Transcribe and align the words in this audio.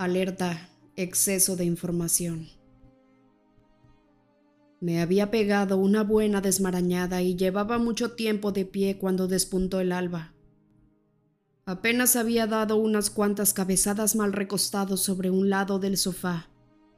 Alerta, 0.00 0.70
exceso 0.96 1.56
de 1.56 1.66
información. 1.66 2.48
Me 4.80 5.02
había 5.02 5.30
pegado 5.30 5.76
una 5.76 6.02
buena 6.04 6.40
desmarañada 6.40 7.20
y 7.20 7.36
llevaba 7.36 7.76
mucho 7.76 8.12
tiempo 8.12 8.50
de 8.50 8.64
pie 8.64 8.96
cuando 8.96 9.28
despuntó 9.28 9.78
el 9.78 9.92
alba. 9.92 10.32
Apenas 11.66 12.16
había 12.16 12.46
dado 12.46 12.76
unas 12.76 13.10
cuantas 13.10 13.52
cabezadas 13.52 14.16
mal 14.16 14.32
recostado 14.32 14.96
sobre 14.96 15.28
un 15.28 15.50
lado 15.50 15.78
del 15.78 15.98
sofá, 15.98 16.48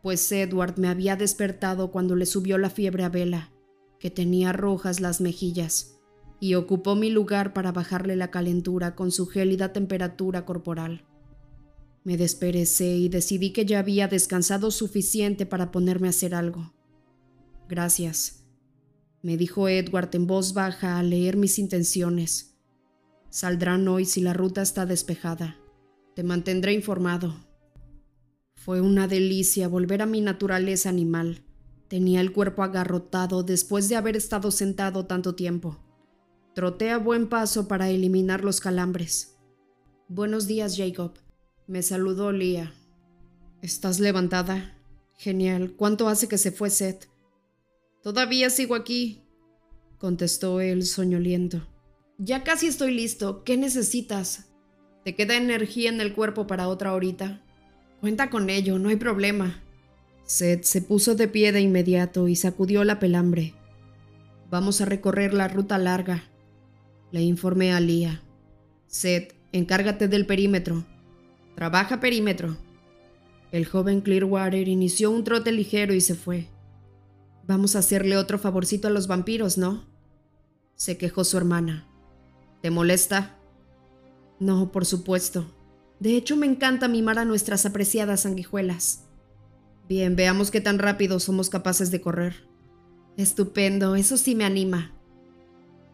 pues 0.01 0.31
Edward 0.31 0.79
me 0.79 0.87
había 0.87 1.17
despertado 1.17 1.91
cuando 1.91 2.15
le 2.15 2.25
subió 2.25 2.57
la 2.57 2.71
fiebre 2.71 3.03
a 3.03 3.09
Vela, 3.09 3.51
que 3.99 4.13
tenía 4.13 4.53
rojas 4.53 5.01
las 5.01 5.21
mejillas, 5.21 5.99
y 6.39 6.55
ocupó 6.55 6.95
mi 6.95 7.11
lugar 7.11 7.53
para 7.53 7.73
bajarle 7.73 8.15
la 8.15 8.31
calentura 8.31 8.95
con 8.95 9.11
su 9.11 9.27
gélida 9.27 9.73
temperatura 9.73 10.45
corporal. 10.45 11.05
Me 12.05 12.17
desperecé 12.17 12.97
y 12.97 13.09
decidí 13.09 13.53
que 13.53 13.65
ya 13.65 13.79
había 13.79 14.09
descansado 14.09 14.71
suficiente 14.71 15.47
para 15.47 15.71
ponerme 15.71 16.09
a 16.09 16.11
hacer 16.11 16.35
algo. 16.35 16.73
Gracias, 17.69 18.43
me 19.23 19.37
dijo 19.37 19.69
Edward 19.69 20.11
en 20.15 20.27
voz 20.27 20.53
baja 20.53 20.99
al 20.99 21.11
leer 21.11 21.37
mis 21.37 21.61
intenciones. 21.61 22.57
Saldrán 23.31 23.87
hoy 23.87 24.05
si 24.05 24.21
la 24.21 24.33
ruta 24.33 24.63
está 24.63 24.85
despejada. 24.85 25.57
Te 26.17 26.25
mantendré 26.25 26.73
informado. 26.73 27.35
Fue 28.57 28.81
una 28.81 29.07
delicia 29.07 29.69
volver 29.69 30.03
a 30.03 30.07
mi 30.07 30.21
naturaleza 30.21 30.89
animal. 30.89 31.45
Tenía 31.89 32.21
el 32.21 32.33
cuerpo 32.33 32.65
agarrotado 32.65 33.45
después 33.45 33.89
de 33.89 33.97
haber 33.97 34.17
estado 34.17 34.51
sentado 34.51 35.07
tanto 35.07 35.37
tiempo. 35.37 35.79
Troté 36.55 36.91
a 36.91 36.99
buen 36.99 37.29
paso 37.29 37.69
para 37.69 37.91
eliminar 37.91 38.45
los 38.45 38.61
calambres. 38.61 39.37
Buenos 40.09 40.47
días, 40.49 40.77
Jacob. 40.77 41.13
Me 41.67 41.83
saludó 41.83 42.33
Lía. 42.33 42.75
¿Estás 43.63 44.01
levantada? 44.01 44.77
Genial. 45.17 45.75
¿Cuánto 45.77 46.09
hace 46.09 46.29
que 46.29 46.39
se 46.39 46.51
fue 46.51 46.71
Seth? 46.71 47.09
Todavía 48.03 48.51
sigo 48.51 48.75
aquí, 48.75 49.23
contestó 49.99 50.61
él 50.61 50.85
soñoliento. 50.85 51.67
Ya 52.19 52.43
casi 52.43 52.67
estoy 52.67 52.95
listo. 52.95 53.45
¿Qué 53.45 53.57
necesitas? 53.57 54.51
¿Te 55.05 55.15
queda 55.15 55.37
energía 55.37 55.89
en 55.89 56.01
el 56.01 56.15
cuerpo 56.15 56.47
para 56.47 56.69
otra 56.69 56.95
horita? 56.95 57.43
Cuenta 58.01 58.31
con 58.31 58.51
ello, 58.51 58.81
no 58.81 58.89
hay 58.89 58.97
problema. 58.97 59.63
Seth 60.25 60.65
se 60.65 60.83
puso 60.83 61.15
de 61.15 61.29
pie 61.29 61.53
de 61.53 61.61
inmediato 61.61 62.27
y 62.27 62.35
sacudió 62.35 62.83
la 62.83 62.99
pelambre. 62.99 63.55
Vamos 64.51 64.81
a 64.81 64.85
recorrer 64.85 65.35
la 65.35 65.49
ruta 65.49 65.79
larga, 65.79 66.25
le 67.13 67.23
informé 67.23 67.73
a 67.73 67.81
Lía. 67.81 68.23
Seth, 68.87 69.35
encárgate 69.53 70.09
del 70.09 70.27
perímetro. 70.27 70.85
Trabaja 71.55 72.01
perímetro. 72.01 72.57
El 73.51 73.67
joven 73.67 74.01
Clearwater 74.01 74.67
inició 74.69 75.11
un 75.11 75.25
trote 75.25 75.53
ligero 75.53 75.95
y 75.95 76.01
se 76.01 76.15
fue. 76.15 76.49
Vamos 77.47 77.77
a 77.77 77.81
hacerle 77.81 78.17
otro 78.17 78.39
favorcito 78.39 78.89
a 78.89 78.91
los 78.91 79.07
vampiros, 79.07 79.59
¿no? 79.59 79.85
Se 80.77 80.97
quejó 80.97 81.25
su 81.25 81.37
hermana. 81.37 81.87
¿Te 82.63 82.71
molesta? 82.71 83.37
No, 84.39 84.73
por 84.73 84.87
supuesto. 84.87 85.47
De 86.01 86.17
hecho, 86.17 86.37
me 86.37 86.47
encanta 86.47 86.89
mimar 86.89 87.19
a 87.19 87.25
nuestras 87.25 87.67
apreciadas 87.67 88.23
sanguijuelas. 88.23 89.05
Bien, 89.89 90.17
veamos 90.17 90.51
qué 90.51 90.61
tan 90.61 90.79
rápido 90.79 91.21
somos 91.21 91.51
capaces 91.51 91.91
de 91.91 92.01
correr. 92.01 92.49
Estupendo, 93.17 93.95
eso 93.95 94.17
sí 94.17 94.35
me 94.35 94.45
anima. 94.45 94.93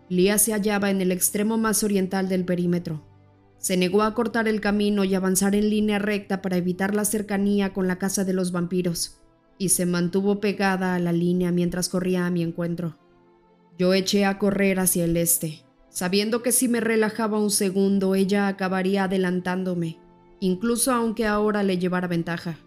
Lía 0.08 0.38
se 0.38 0.52
hallaba 0.52 0.90
en 0.90 1.00
el 1.00 1.12
extremo 1.12 1.58
más 1.58 1.82
oriental 1.82 2.28
del 2.28 2.44
perímetro. 2.44 3.02
Se 3.58 3.76
negó 3.76 4.02
a 4.02 4.14
cortar 4.14 4.48
el 4.48 4.60
camino 4.60 5.04
y 5.04 5.14
avanzar 5.14 5.54
en 5.54 5.68
línea 5.68 5.98
recta 5.98 6.42
para 6.42 6.56
evitar 6.56 6.94
la 6.94 7.04
cercanía 7.04 7.72
con 7.72 7.88
la 7.88 7.98
casa 7.98 8.24
de 8.24 8.32
los 8.32 8.52
vampiros, 8.52 9.20
y 9.58 9.70
se 9.70 9.84
mantuvo 9.84 10.40
pegada 10.40 10.94
a 10.94 10.98
la 11.00 11.12
línea 11.12 11.50
mientras 11.50 11.88
corría 11.88 12.26
a 12.26 12.30
mi 12.30 12.42
encuentro. 12.42 12.98
Yo 13.76 13.94
eché 13.94 14.24
a 14.24 14.38
correr 14.38 14.78
hacia 14.78 15.04
el 15.04 15.16
este, 15.16 15.64
sabiendo 15.90 16.42
que 16.42 16.52
si 16.52 16.68
me 16.68 16.80
relajaba 16.80 17.38
un 17.38 17.50
segundo 17.50 18.14
ella 18.14 18.46
acabaría 18.48 19.04
adelantándome, 19.04 19.98
incluso 20.40 20.92
aunque 20.92 21.26
ahora 21.26 21.62
le 21.62 21.78
llevara 21.78 22.06
ventaja. 22.06 22.58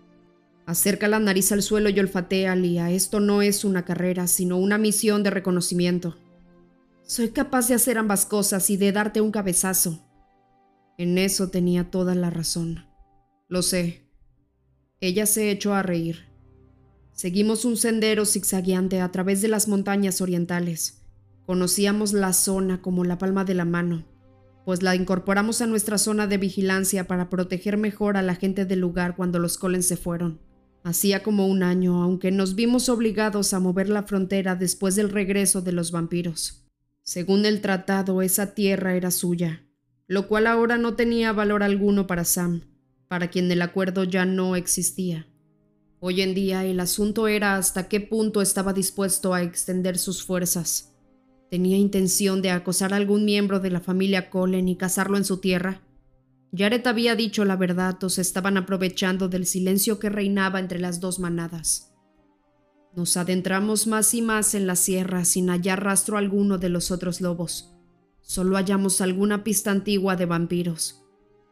Acerca 0.66 1.08
la 1.08 1.20
nariz 1.20 1.52
al 1.52 1.64
suelo 1.64 1.90
y 1.90 2.00
olfatea, 2.00 2.56
Lía. 2.56 2.92
Esto 2.92 3.20
no 3.20 3.42
es 3.42 3.66
una 3.66 3.84
carrera, 3.84 4.28
sino 4.28 4.58
una 4.58 4.78
misión 4.78 5.24
de 5.24 5.30
reconocimiento. 5.30 6.18
Soy 7.04 7.30
capaz 7.30 7.68
de 7.68 7.74
hacer 7.74 7.98
ambas 7.98 8.26
cosas 8.26 8.70
y 8.70 8.78
de 8.78 8.92
darte 8.92 9.22
un 9.22 9.32
cabezazo, 9.32 10.06
en 10.97 11.18
eso 11.18 11.50
tenía 11.50 11.90
toda 11.90 12.16
la 12.16 12.29
razón. 12.29 12.85
Lo 13.47 13.62
sé. 13.62 14.07
Ella 15.00 15.25
se 15.25 15.52
echó 15.52 15.74
a 15.74 15.84
reír. 15.84 16.25
Seguimos 17.13 17.66
un 17.66 17.78
sendero 17.78 18.25
zigzagueante 18.25 19.02
a 19.02 19.12
través 19.12 19.41
de 19.41 19.47
las 19.47 19.68
montañas 19.68 20.22
orientales. 20.22 21.03
Conocíamos 21.46 22.13
la 22.13 22.34
zona 22.34 22.81
como 22.81 23.03
la 23.03 23.18
palma 23.18 23.44
de 23.44 23.53
la 23.53 23.66
mano, 23.66 24.06
pues 24.66 24.84
la 24.84 24.96
incorporamos 24.96 25.62
a 25.62 25.68
nuestra 25.68 25.97
zona 25.97 26.28
de 26.28 26.38
vigilancia 26.38 27.08
para 27.08 27.29
proteger 27.29 27.78
mejor 27.78 28.16
a 28.16 28.22
la 28.22 28.35
gente 28.35 28.66
del 28.66 28.79
lugar 28.79 29.16
cuando 29.16 29.40
los 29.40 29.58
Collins 29.58 29.88
se 29.88 29.97
fueron. 29.97 30.40
Hacía 30.84 31.22
como 31.22 31.47
un 31.47 31.62
año, 31.62 32.02
aunque 32.02 32.31
nos 32.31 32.56
vimos 32.56 32.90
obligados 32.90 33.53
a 33.53 33.59
mover 33.59 33.90
la 33.90 34.03
frontera 34.03 34.56
después 34.56 34.96
del 34.96 35.09
regreso 35.09 35.62
de 35.62 35.73
los 35.73 35.91
vampiros. 35.91 36.66
Según 37.03 37.46
el 37.46 37.62
tratado, 37.62 38.22
esa 38.22 38.53
tierra 38.53 38.96
era 38.96 39.12
suya, 39.12 39.63
lo 40.12 40.28
cual 40.28 40.46
ahora 40.46 40.78
no 40.78 40.96
tenía 40.96 41.32
valor 41.32 41.64
alguno 41.64 42.06
para 42.06 42.26
Sam, 42.26 42.64
para 43.08 43.30
quien 43.30 43.50
el 43.50 43.62
acuerdo 43.62 44.04
ya 44.04 44.26
no 44.26 44.58
existía. 44.58 45.26
Hoy 46.02 46.20
en 46.20 46.34
día 46.34 46.66
el 46.66 46.82
asunto 46.82 47.30
era 47.30 47.56
hasta 47.56 47.88
qué 47.88 48.02
punto 48.02 48.42
estaba 48.42 48.74
dispuesto 48.74 49.34
a 49.34 49.42
extender 49.42 49.98
sus 49.98 50.22
fuerzas. 50.22 50.94
¿Tenía 51.50 51.78
intención 51.78 52.42
de 52.42 52.52
acosar 52.52 52.92
a 52.92 52.98
algún 52.98 53.24
miembro 53.24 53.62
de 53.62 53.70
la 53.70 53.80
familia 53.80 54.30
Cullen 54.30 54.68
y 54.68 54.76
casarlo 54.76 55.16
en 55.16 55.24
su 55.24 55.38
tierra? 55.38 55.80
Jared 56.54 56.86
había 56.88 57.16
dicho 57.16 57.46
la 57.46 57.56
verdad 57.56 58.04
o 58.04 58.10
se 58.10 58.20
estaban 58.20 58.58
aprovechando 58.58 59.30
del 59.30 59.46
silencio 59.46 59.98
que 59.98 60.10
reinaba 60.10 60.60
entre 60.60 60.82
las 60.82 61.00
dos 61.00 61.20
manadas. 61.20 61.94
Nos 62.98 63.16
adentramos 63.16 63.88
más 63.88 64.14
y 64.14 64.22
más 64.22 64.56
en 64.56 64.68
la 64.68 64.76
sierra 64.76 65.24
sin 65.24 65.48
hallar 65.48 65.82
rastro 65.82 66.18
alguno 66.18 66.58
de 66.58 66.68
los 66.68 66.92
otros 66.92 67.22
lobos. 67.22 67.71
Solo 68.31 68.56
hallamos 68.56 69.02
alguna 69.02 69.44
pista 69.44 69.72
antigua 69.72 70.16
de 70.16 70.25
vampiros. 70.25 71.03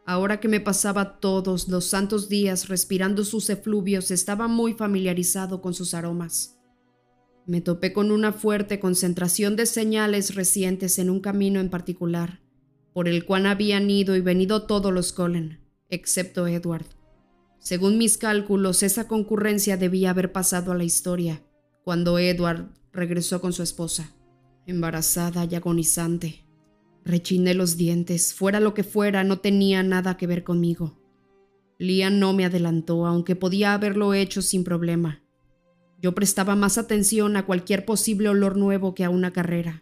Ahora 0.06 0.40
que 0.40 0.48
me 0.48 0.62
pasaba 0.62 1.20
todos 1.20 1.68
los 1.68 1.84
santos 1.84 2.30
días 2.30 2.70
respirando 2.70 3.26
sus 3.26 3.50
efluvios, 3.50 4.12
estaba 4.12 4.48
muy 4.48 4.76
familiarizado 4.76 5.62
con 5.62 5.74
sus 5.74 5.94
aromas. 5.94 6.58
Me 7.46 7.60
topé 7.60 7.92
con 7.92 8.12
una 8.12 8.32
fuerte 8.32 8.80
concentración 8.80 9.58
de 9.58 9.66
señales 9.66 10.36
recientes 10.36 11.00
en 11.00 11.10
un 11.10 11.20
camino 11.20 11.60
en 11.60 11.70
particular, 11.70 12.40
por 12.94 13.10
el 13.10 13.26
cual 13.26 13.48
habían 13.48 13.90
ido 13.90 14.16
y 14.16 14.22
venido 14.22 14.62
todos 14.62 14.94
los 14.94 15.12
Cullen, 15.12 15.60
excepto 15.90 16.48
Edward. 16.48 16.86
Según 17.60 17.98
mis 17.98 18.18
cálculos, 18.18 18.84
esa 18.84 19.06
concurrencia 19.06 19.76
debía 19.76 20.12
haber 20.12 20.32
pasado 20.32 20.72
a 20.72 20.78
la 20.78 20.86
historia, 20.86 21.44
cuando 21.84 22.20
Edward 22.20 22.70
regresó 22.94 23.42
con 23.42 23.52
su 23.52 23.64
esposa, 23.64 24.16
embarazada 24.66 25.44
y 25.44 25.56
agonizante. 25.56 26.49
Rechiné 27.10 27.56
los 27.56 27.76
dientes. 27.76 28.36
Fuera 28.36 28.60
lo 28.60 28.76
que 28.76 28.84
fuera, 28.84 29.24
no 29.24 29.40
tenía 29.40 29.82
nada 29.82 30.16
que 30.16 30.28
ver 30.28 30.44
conmigo. 30.44 31.00
Lian 31.80 32.20
no 32.20 32.34
me 32.34 32.46
adelantó, 32.46 33.08
aunque 33.08 33.36
podía 33.36 33.74
haberlo 33.74 34.14
hecho 34.14 34.44
sin 34.44 34.64
problema. 34.64 35.24
Yo 36.00 36.14
prestaba 36.14 36.56
más 36.56 36.78
atención 36.78 37.36
a 37.36 37.48
cualquier 37.48 37.84
posible 37.84 38.30
olor 38.30 38.58
nuevo 38.58 38.94
que 38.94 39.04
a 39.04 39.10
una 39.10 39.34
carrera. 39.34 39.82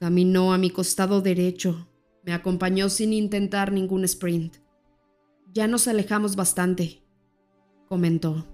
Caminó 0.00 0.52
a 0.52 0.58
mi 0.58 0.70
costado 0.70 1.20
derecho. 1.20 1.88
Me 2.24 2.32
acompañó 2.32 2.88
sin 2.88 3.12
intentar 3.12 3.70
ningún 3.70 4.02
sprint. 4.02 4.56
Ya 5.54 5.68
nos 5.68 5.86
alejamos 5.86 6.34
bastante, 6.34 7.02
comentó. 7.86 8.48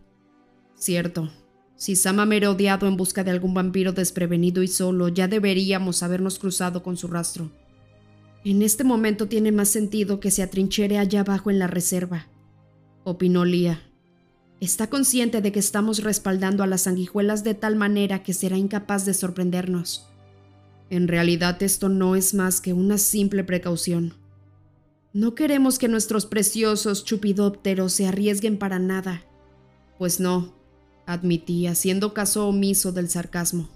Cierto, 0.74 1.30
si 1.74 1.96
Sam 1.96 2.20
ha 2.20 2.26
merodeado 2.26 2.86
en 2.86 2.98
busca 2.98 3.24
de 3.24 3.30
algún 3.30 3.54
vampiro 3.54 3.92
desprevenido 3.92 4.62
y 4.62 4.68
solo, 4.68 5.08
ya 5.08 5.26
deberíamos 5.26 6.02
habernos 6.02 6.38
cruzado 6.38 6.82
con 6.82 6.98
su 6.98 7.08
rastro. 7.08 7.50
En 8.48 8.62
este 8.62 8.82
momento 8.82 9.28
tiene 9.28 9.52
más 9.52 9.68
sentido 9.68 10.20
que 10.20 10.30
se 10.30 10.42
atrinchere 10.42 10.96
allá 10.96 11.20
abajo 11.20 11.50
en 11.50 11.58
la 11.58 11.66
reserva, 11.66 12.28
opinó 13.04 13.44
Lía. 13.44 13.82
Está 14.58 14.88
consciente 14.88 15.42
de 15.42 15.52
que 15.52 15.58
estamos 15.58 16.02
respaldando 16.02 16.62
a 16.62 16.66
las 16.66 16.80
sanguijuelas 16.80 17.44
de 17.44 17.52
tal 17.52 17.76
manera 17.76 18.22
que 18.22 18.32
será 18.32 18.56
incapaz 18.56 19.04
de 19.04 19.12
sorprendernos. 19.12 20.08
En 20.88 21.08
realidad 21.08 21.62
esto 21.62 21.90
no 21.90 22.16
es 22.16 22.32
más 22.32 22.62
que 22.62 22.72
una 22.72 22.96
simple 22.96 23.44
precaución. 23.44 24.14
No 25.12 25.34
queremos 25.34 25.78
que 25.78 25.88
nuestros 25.88 26.24
preciosos 26.24 27.04
chupidópteros 27.04 27.92
se 27.92 28.06
arriesguen 28.06 28.56
para 28.56 28.78
nada. 28.78 29.24
Pues 29.98 30.20
no, 30.20 30.54
admití, 31.04 31.66
haciendo 31.66 32.14
caso 32.14 32.48
omiso 32.48 32.92
del 32.92 33.10
sarcasmo. 33.10 33.68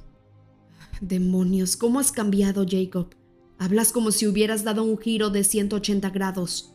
Demonios, 1.03 1.77
¿cómo 1.77 2.01
has 2.01 2.11
cambiado, 2.11 2.65
Jacob? 2.67 3.15
Hablas 3.63 3.93
como 3.93 4.11
si 4.11 4.27
hubieras 4.27 4.65
dado 4.65 4.83
un 4.83 4.99
giro 4.99 5.31
de 5.31 5.45
180 5.45 6.11
grados. 6.11 6.75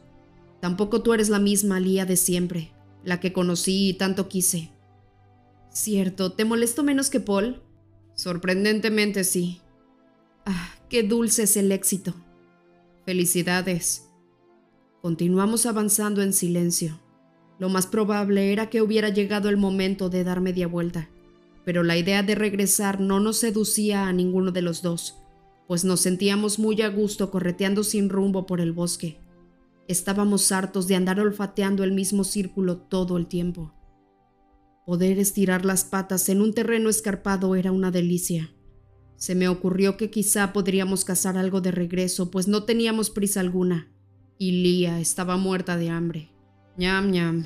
Tampoco 0.62 1.04
tú 1.04 1.14
eres 1.14 1.28
la 1.28 1.38
misma 1.38 1.82
Lía 1.82 2.06
de 2.06 2.16
siempre, 2.16 2.72
la 3.04 3.20
que 3.20 3.34
conocí 3.34 3.90
y 3.90 3.94
tanto 3.96 4.30
quise. 4.30 4.72
Cierto, 5.70 6.32
¿te 6.32 6.46
molesto 6.46 6.84
menos 6.84 7.10
que 7.10 7.20
Paul? 7.20 7.62
Sorprendentemente 8.16 9.26
sí. 9.26 9.60
Ah, 10.46 10.70
qué 10.88 11.04
dulce 11.04 11.44
es 11.44 11.58
el 11.58 11.74
éxito. 11.74 12.14
Felicidades. 13.06 14.08
Continuamos 15.02 15.66
avanzando 15.66 16.22
en 16.22 16.32
silencio. 16.32 17.02
Lo 17.60 17.68
más 17.68 17.86
probable 17.86 18.54
era 18.54 18.70
que 18.70 18.82
hubiera 18.82 19.10
llegado 19.10 19.50
el 19.50 19.58
momento 19.58 20.08
de 20.08 20.24
dar 20.24 20.40
media 20.40 20.68
vuelta, 20.68 21.10
pero 21.66 21.84
la 21.84 21.98
idea 21.98 22.24
de 22.24 22.36
regresar 22.36 23.02
no 23.02 23.20
nos 23.20 23.36
seducía 23.36 24.08
a 24.08 24.14
ninguno 24.14 24.54
de 24.54 24.62
los 24.62 24.82
dos, 24.82 25.18
pues 25.68 25.84
nos 25.84 26.00
sentíamos 26.00 26.60
muy 26.60 26.82
a 26.82 26.90
gusto 26.90 27.30
correteando 27.30 27.84
sin 27.84 28.10
rumbo 28.10 28.46
por 28.46 28.62
el 28.62 28.72
bosque. 28.72 29.20
Estábamos 29.88 30.52
hartos 30.52 30.88
de 30.88 30.96
andar 30.96 31.20
olfateando 31.20 31.84
el 31.84 31.92
mismo 31.92 32.24
círculo 32.24 32.78
todo 32.78 33.18
el 33.18 33.28
tiempo. 33.28 33.74
Poder 34.86 35.20
estirar 35.20 35.66
las 35.66 35.84
patas 35.84 36.30
en 36.30 36.42
un 36.42 36.54
terreno 36.54 36.90
escarpado 36.90 37.56
era 37.56 37.74
una 37.74 37.92
delicia. 37.92 38.54
Se 39.18 39.36
me 39.36 39.50
ocurrió 39.50 39.98
que 39.98 40.10
quizá 40.10 40.54
podríamos 40.54 41.04
cazar 41.04 41.38
algo 41.38 41.60
de 41.60 41.72
regreso, 41.72 42.32
pues 42.32 42.48
no 42.48 42.64
teníamos 42.64 43.10
prisa 43.10 43.42
alguna, 43.42 43.92
y 44.38 44.64
Lía 44.64 45.00
estaba 45.02 45.36
muerta 45.36 45.76
de 45.76 45.90
hambre. 45.90 46.30
ñam 46.78 47.12
ñam, 47.12 47.44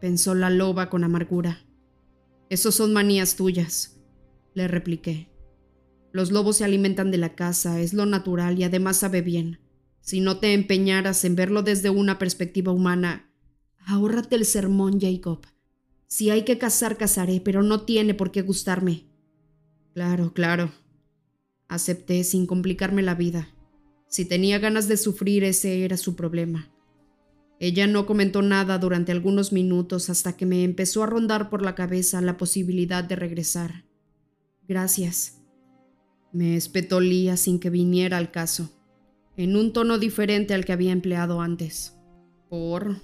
pensó 0.00 0.34
la 0.34 0.50
loba 0.50 0.88
con 0.90 1.04
amargura. 1.04 1.60
Esos 2.48 2.74
son 2.74 2.92
manías 2.92 3.36
tuyas, 3.36 4.00
le 4.54 4.66
repliqué. 4.66 5.29
Los 6.12 6.32
lobos 6.32 6.56
se 6.56 6.64
alimentan 6.64 7.10
de 7.10 7.18
la 7.18 7.34
caza, 7.34 7.80
es 7.80 7.94
lo 7.94 8.06
natural 8.06 8.58
y 8.58 8.64
además 8.64 8.98
sabe 8.98 9.22
bien. 9.22 9.60
Si 10.00 10.20
no 10.20 10.38
te 10.38 10.54
empeñaras 10.54 11.24
en 11.24 11.36
verlo 11.36 11.62
desde 11.62 11.90
una 11.90 12.18
perspectiva 12.18 12.72
humana, 12.72 13.30
ahórrate 13.86 14.36
el 14.36 14.44
sermón, 14.44 15.00
Jacob. 15.00 15.46
Si 16.06 16.30
hay 16.30 16.44
que 16.44 16.58
cazar, 16.58 16.96
cazaré, 16.96 17.40
pero 17.40 17.62
no 17.62 17.82
tiene 17.82 18.14
por 18.14 18.32
qué 18.32 18.42
gustarme. 18.42 19.04
Claro, 19.94 20.32
claro. 20.32 20.72
Acepté 21.68 22.24
sin 22.24 22.46
complicarme 22.46 23.02
la 23.02 23.14
vida. 23.14 23.48
Si 24.08 24.24
tenía 24.24 24.58
ganas 24.58 24.88
de 24.88 24.96
sufrir, 24.96 25.44
ese 25.44 25.84
era 25.84 25.96
su 25.96 26.16
problema. 26.16 26.68
Ella 27.60 27.86
no 27.86 28.06
comentó 28.06 28.42
nada 28.42 28.78
durante 28.78 29.12
algunos 29.12 29.52
minutos 29.52 30.10
hasta 30.10 30.36
que 30.36 30.46
me 30.46 30.64
empezó 30.64 31.04
a 31.04 31.06
rondar 31.06 31.50
por 31.50 31.62
la 31.62 31.74
cabeza 31.76 32.20
la 32.20 32.36
posibilidad 32.36 33.04
de 33.04 33.16
regresar. 33.16 33.84
Gracias. 34.66 35.39
Me 36.32 36.56
espetó 36.56 37.00
Lía 37.00 37.36
sin 37.36 37.58
que 37.58 37.70
viniera 37.70 38.16
al 38.16 38.30
caso, 38.30 38.70
en 39.36 39.56
un 39.56 39.72
tono 39.72 39.98
diferente 39.98 40.54
al 40.54 40.64
que 40.64 40.72
había 40.72 40.92
empleado 40.92 41.40
antes. 41.40 41.96
Por 42.48 42.96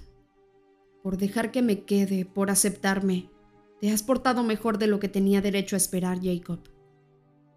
por 1.07 1.17
dejar 1.17 1.51
que 1.51 1.61
me 1.61 1.85
quede, 1.85 2.25
por 2.25 2.49
aceptarme. 2.49 3.29
Te 3.79 3.91
has 3.91 4.03
portado 4.03 4.43
mejor 4.43 4.77
de 4.77 4.87
lo 4.87 4.99
que 4.99 5.07
tenía 5.07 5.39
derecho 5.39 5.77
a 5.77 5.77
esperar, 5.77 6.19
Jacob. 6.21 6.59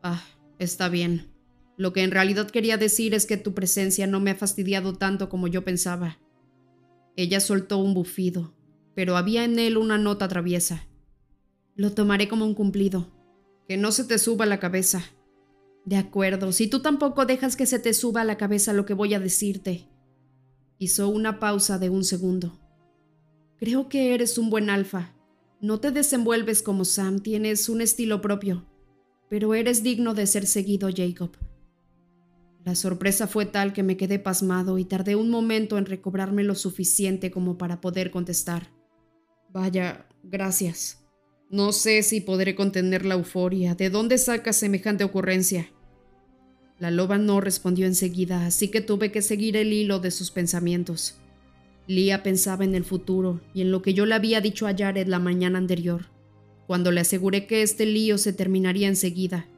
Ah, 0.04 0.22
está 0.60 0.88
bien. 0.88 1.32
Lo 1.76 1.92
que 1.92 2.04
en 2.04 2.12
realidad 2.12 2.48
quería 2.48 2.76
decir 2.76 3.12
es 3.12 3.26
que 3.26 3.36
tu 3.36 3.52
presencia 3.52 4.06
no 4.06 4.20
me 4.20 4.30
ha 4.30 4.36
fastidiado 4.36 4.92
tanto 4.92 5.28
como 5.28 5.48
yo 5.48 5.64
pensaba. 5.64 6.20
Ella 7.16 7.40
soltó 7.40 7.78
un 7.78 7.92
bufido, 7.92 8.54
pero 8.94 9.16
había 9.16 9.42
en 9.42 9.58
él 9.58 9.78
una 9.78 9.98
nota 9.98 10.28
traviesa. 10.28 10.86
Lo 11.74 11.90
tomaré 11.90 12.28
como 12.28 12.44
un 12.44 12.54
cumplido. 12.54 13.08
Que 13.66 13.76
no 13.76 13.90
se 13.90 14.04
te 14.04 14.18
suba 14.18 14.46
la 14.46 14.60
cabeza. 14.60 15.02
De 15.84 15.96
acuerdo, 15.96 16.52
si 16.52 16.68
tú 16.68 16.80
tampoco 16.80 17.26
dejas 17.26 17.56
que 17.56 17.66
se 17.66 17.78
te 17.78 17.94
suba 17.94 18.20
a 18.20 18.24
la 18.24 18.36
cabeza 18.36 18.72
lo 18.72 18.84
que 18.86 18.94
voy 18.94 19.14
a 19.14 19.20
decirte. 19.20 19.88
Hizo 20.78 21.08
una 21.08 21.40
pausa 21.40 21.78
de 21.78 21.90
un 21.90 22.04
segundo. 22.04 22.58
Creo 23.58 23.88
que 23.88 24.14
eres 24.14 24.38
un 24.38 24.50
buen 24.50 24.70
alfa. 24.70 25.14
No 25.60 25.80
te 25.80 25.90
desenvuelves 25.90 26.62
como 26.62 26.84
Sam, 26.86 27.20
tienes 27.20 27.68
un 27.68 27.82
estilo 27.82 28.22
propio, 28.22 28.64
pero 29.28 29.54
eres 29.54 29.82
digno 29.82 30.14
de 30.14 30.26
ser 30.26 30.46
seguido, 30.46 30.88
Jacob. 30.94 31.36
La 32.64 32.74
sorpresa 32.74 33.26
fue 33.26 33.46
tal 33.46 33.72
que 33.72 33.82
me 33.82 33.96
quedé 33.96 34.18
pasmado 34.18 34.78
y 34.78 34.84
tardé 34.84 35.16
un 35.16 35.30
momento 35.30 35.76
en 35.76 35.86
recobrarme 35.86 36.44
lo 36.44 36.54
suficiente 36.54 37.30
como 37.30 37.58
para 37.58 37.80
poder 37.80 38.10
contestar. 38.10 38.68
Vaya, 39.50 40.06
gracias. 40.22 40.99
No 41.50 41.72
sé 41.72 42.04
si 42.04 42.20
podré 42.20 42.54
contener 42.54 43.04
la 43.04 43.16
euforia. 43.16 43.74
¿De 43.74 43.90
dónde 43.90 44.18
sacas 44.18 44.54
semejante 44.54 45.02
ocurrencia? 45.02 45.68
La 46.78 46.92
loba 46.92 47.18
no 47.18 47.40
respondió 47.40 47.86
enseguida, 47.86 48.46
así 48.46 48.68
que 48.68 48.80
tuve 48.80 49.10
que 49.10 49.20
seguir 49.20 49.56
el 49.56 49.72
hilo 49.72 49.98
de 49.98 50.12
sus 50.12 50.30
pensamientos. 50.30 51.16
Lía 51.88 52.22
pensaba 52.22 52.64
en 52.64 52.76
el 52.76 52.84
futuro 52.84 53.40
y 53.52 53.62
en 53.62 53.72
lo 53.72 53.82
que 53.82 53.94
yo 53.94 54.06
le 54.06 54.14
había 54.14 54.40
dicho 54.40 54.68
a 54.68 54.76
Jared 54.76 55.08
la 55.08 55.18
mañana 55.18 55.58
anterior, 55.58 56.06
cuando 56.68 56.92
le 56.92 57.00
aseguré 57.00 57.48
que 57.48 57.62
este 57.62 57.84
lío 57.84 58.16
se 58.16 58.32
terminaría 58.32 58.86
enseguida, 58.86 59.48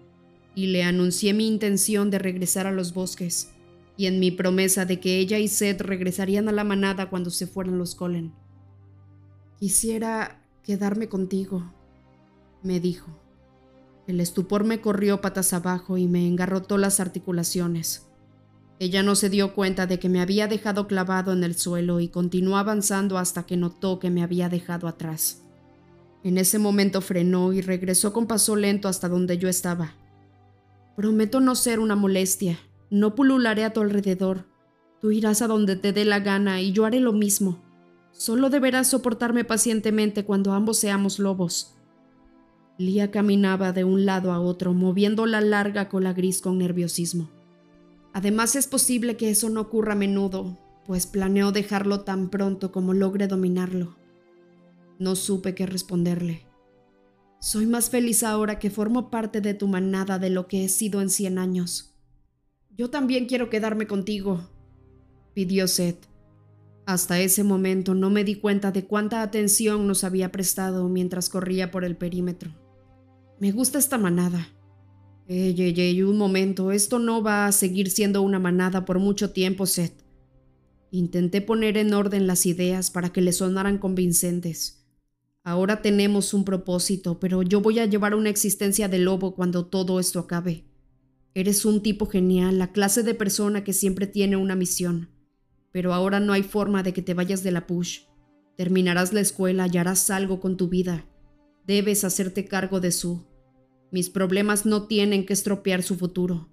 y 0.55 0.69
le 0.69 0.85
anuncié 0.85 1.35
mi 1.35 1.47
intención 1.47 2.11
de 2.11 2.19
regresar 2.19 2.67
a 2.67 2.73
los 2.73 2.94
bosques, 2.94 3.50
y 3.99 4.06
en 4.06 4.19
mi 4.19 4.31
promesa 4.31 4.87
de 4.87 4.99
que 4.99 5.19
ella 5.19 5.39
y 5.39 5.47
Seth 5.47 5.83
regresarían 5.83 6.49
a 6.49 6.53
la 6.53 6.65
manada 6.65 7.11
cuando 7.11 7.29
se 7.29 7.47
fueran 7.47 7.77
los 7.77 7.94
Colen. 7.94 8.33
Quisiera 9.61 10.43
quedarme 10.65 11.09
contigo, 11.09 11.71
me 12.62 12.81
dijo. 12.81 13.11
El 14.06 14.20
estupor 14.20 14.64
me 14.64 14.81
corrió 14.81 15.20
patas 15.20 15.53
abajo 15.53 15.97
y 15.97 16.06
me 16.06 16.26
engarrotó 16.26 16.79
las 16.79 17.00
articulaciones. 17.00 18.09
Ella 18.79 19.03
no 19.03 19.14
se 19.14 19.31
dio 19.31 19.55
cuenta 19.55 19.87
de 19.87 20.00
que 20.00 20.09
me 20.09 20.20
había 20.20 20.49
dejado 20.49 20.88
clavado 20.88 21.32
en 21.32 21.44
el 21.44 21.55
suelo 21.55 22.00
y 22.00 22.09
continuó 22.09 22.56
avanzando 22.56 23.17
hasta 23.17 23.47
que 23.47 23.56
notó 23.56 24.00
que 24.00 24.11
me 24.11 24.25
había 24.25 24.49
dejado 24.49 24.88
atrás. 24.88 25.44
En 26.25 26.37
ese 26.38 26.59
momento 26.59 27.00
frenó 27.00 27.53
y 27.53 27.61
regresó 27.61 28.12
con 28.12 28.26
paso 28.26 28.56
lento 28.56 28.88
hasta 28.88 29.08
donde 29.08 29.38
yo 29.38 29.49
estaba. 29.49 29.94
Prometo 30.97 31.41
no 31.41 31.55
ser 31.55 31.79
una 31.79 31.97
molestia, 31.97 32.58
no 32.91 33.15
pulularé 33.15 33.65
a 33.65 33.73
tu 33.73 33.81
alrededor. 33.81 34.47
Tú 35.00 35.11
irás 35.11 35.43
a 35.43 35.47
donde 35.47 35.76
te 35.76 35.93
dé 35.93 36.05
la 36.05 36.20
gana 36.20 36.61
y 36.61 36.73
yo 36.73 36.85
haré 36.85 37.00
lo 37.00 37.12
mismo. 37.12 37.62
Solo 38.12 38.50
deberás 38.50 38.88
soportarme 38.88 39.44
pacientemente 39.44 40.25
cuando 40.25 40.53
ambos 40.53 40.79
seamos 40.79 41.19
lobos. 41.19 41.75
Lía 42.82 43.12
caminaba 43.12 43.73
de 43.73 43.84
un 43.84 44.06
lado 44.06 44.32
a 44.32 44.40
otro, 44.40 44.75
moviendo 44.75 45.25
la 45.26 45.40
larga 45.40 45.88
cola 45.88 46.12
gris 46.12 46.43
con 46.43 46.58
nerviosismo. 46.58 47.31
Además 48.12 48.56
es 48.56 48.67
posible 48.67 49.17
que 49.17 49.31
eso 49.31 49.51
no 49.51 49.60
ocurra 49.60 49.93
a 49.93 49.96
menudo, 49.96 50.58
pues 50.84 51.06
planeo 51.06 51.53
dejarlo 51.53 52.01
tan 52.01 52.29
pronto 52.29 52.72
como 52.72 52.93
logre 52.93 53.29
dominarlo. 53.29 53.94
No 54.98 55.15
supe 55.15 55.55
qué 55.55 55.65
responderle. 55.65 56.44
Soy 57.39 57.67
más 57.67 57.89
feliz 57.89 58.24
ahora 58.24 58.58
que 58.58 58.69
formo 58.69 59.10
parte 59.10 59.41
de 59.41 59.55
tu 59.55 59.69
manada 59.69 60.19
de 60.19 60.31
lo 60.31 60.48
que 60.48 60.65
he 60.65 60.69
sido 60.69 61.01
en 61.01 61.10
cien 61.10 61.39
años. 61.39 61.94
Yo 62.77 62.91
también 62.91 63.27
quiero 63.27 63.48
quedarme 63.48 63.86
contigo, 63.86 64.51
pidió 65.34 65.69
Seth. 65.69 66.08
Hasta 66.84 67.20
ese 67.20 67.44
momento 67.44 67.94
no 67.94 68.10
me 68.10 68.24
di 68.24 68.34
cuenta 68.34 68.72
de 68.72 68.86
cuánta 68.86 69.22
atención 69.22 69.86
nos 69.86 70.03
había 70.03 70.32
prestado 70.32 70.89
mientras 70.89 71.29
corría 71.29 71.70
por 71.70 71.84
el 71.84 71.96
perímetro. 71.96 72.62
Me 73.43 73.51
gusta 73.51 73.81
esta 73.81 73.99
manada, 73.99 74.46
Ey, 75.27 75.61
ey, 75.61 76.03
un 76.05 76.17
momento, 76.17 76.70
esto 76.70 77.01
no 77.01 77.25
va 77.25 77.46
a 77.46 77.51
seguir 77.51 77.91
siendo 77.91 78.22
una 78.22 78.39
manada 78.39 78.84
por 78.84 79.01
mucho 79.01 79.32
tiempo, 79.32 79.67
Seth. 79.67 80.05
Intenté 80.93 81.41
poner 81.41 81.77
en 81.77 81.93
orden 81.93 82.29
las 82.29 82.46
ideas 82.46 82.93
para 82.93 83.08
que 83.13 83.20
le 83.20 83.32
sonaran 83.32 83.79
convincentes. 83.79 84.87
Ahora 85.43 85.82
tenemos 85.82 86.34
un 86.34 86.44
propósito, 86.44 87.19
pero 87.19 87.43
yo 87.43 87.61
voy 87.61 87.81
a 87.81 87.87
llevar 87.87 88.15
una 88.15 88.29
existencia 88.29 88.87
de 88.87 89.01
lobo 89.01 89.34
cuando 89.34 89.67
todo 89.67 89.99
esto 89.99 90.20
acabe. 90.20 90.65
Eres 91.34 91.65
un 91.65 91.82
tipo 91.82 92.06
genial, 92.06 92.61
la 92.61 92.70
clase 92.70 93.03
de 93.03 93.15
persona 93.15 93.65
que 93.65 93.72
siempre 93.72 94.06
tiene 94.06 94.37
una 94.37 94.55
misión. 94.55 95.11
Pero 95.72 95.93
ahora 95.94 96.20
no 96.20 96.32
hay 96.32 96.44
forma 96.44 96.84
de 96.84 96.93
que 96.93 97.03
te 97.03 97.15
vayas 97.15 97.43
de 97.43 97.51
la 97.51 97.67
push. 97.67 98.03
Terminarás 98.56 99.13
la 99.13 99.20
escuela 99.20 99.67
y 99.67 99.79
harás 99.79 100.11
algo 100.11 100.39
con 100.39 100.56
tu 100.56 100.69
vida. 100.69 101.08
Debes 101.67 102.05
hacerte 102.05 102.44
cargo 102.44 102.79
de 102.79 102.93
su. 102.93 103.31
Mis 103.93 104.08
problemas 104.08 104.65
no 104.65 104.87
tienen 104.87 105.27
que 105.27 105.34
estropear 105.34 105.82
su 105.82 105.96
futuro. 105.96 106.49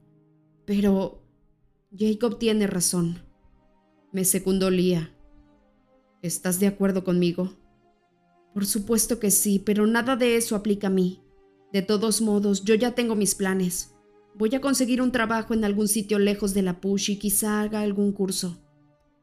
Pero 0.66 1.24
Jacob 1.98 2.38
tiene 2.38 2.68
razón. 2.68 3.24
Me 4.12 4.26
secundó 4.26 4.70
Lía. 4.70 5.16
¿Estás 6.22 6.60
de 6.60 6.68
acuerdo 6.68 7.06
conmigo? 7.06 7.54
Por 8.54 8.66
supuesto 8.66 9.20
que 9.20 9.32
sí, 9.32 9.58
pero 9.58 9.88
nada 9.88 10.18
de 10.18 10.36
eso 10.36 10.54
aplica 10.58 10.88
a 10.88 10.90
mí. 10.92 11.22
De 11.72 11.82
todos 11.82 12.22
modos, 12.22 12.66
yo 12.66 12.76
ya 12.76 12.94
tengo 12.94 13.16
mis 13.16 13.36
planes. 13.36 13.96
Voy 14.36 14.54
a 14.54 14.60
conseguir 14.60 15.02
un 15.02 15.14
trabajo 15.14 15.54
en 15.54 15.64
algún 15.64 15.88
sitio 15.88 16.20
lejos 16.20 16.54
de 16.54 16.64
la 16.64 16.82
push 16.82 17.12
y 17.12 17.20
quizá 17.20 17.62
haga 17.62 17.80
algún 17.80 18.12
curso. 18.12 18.60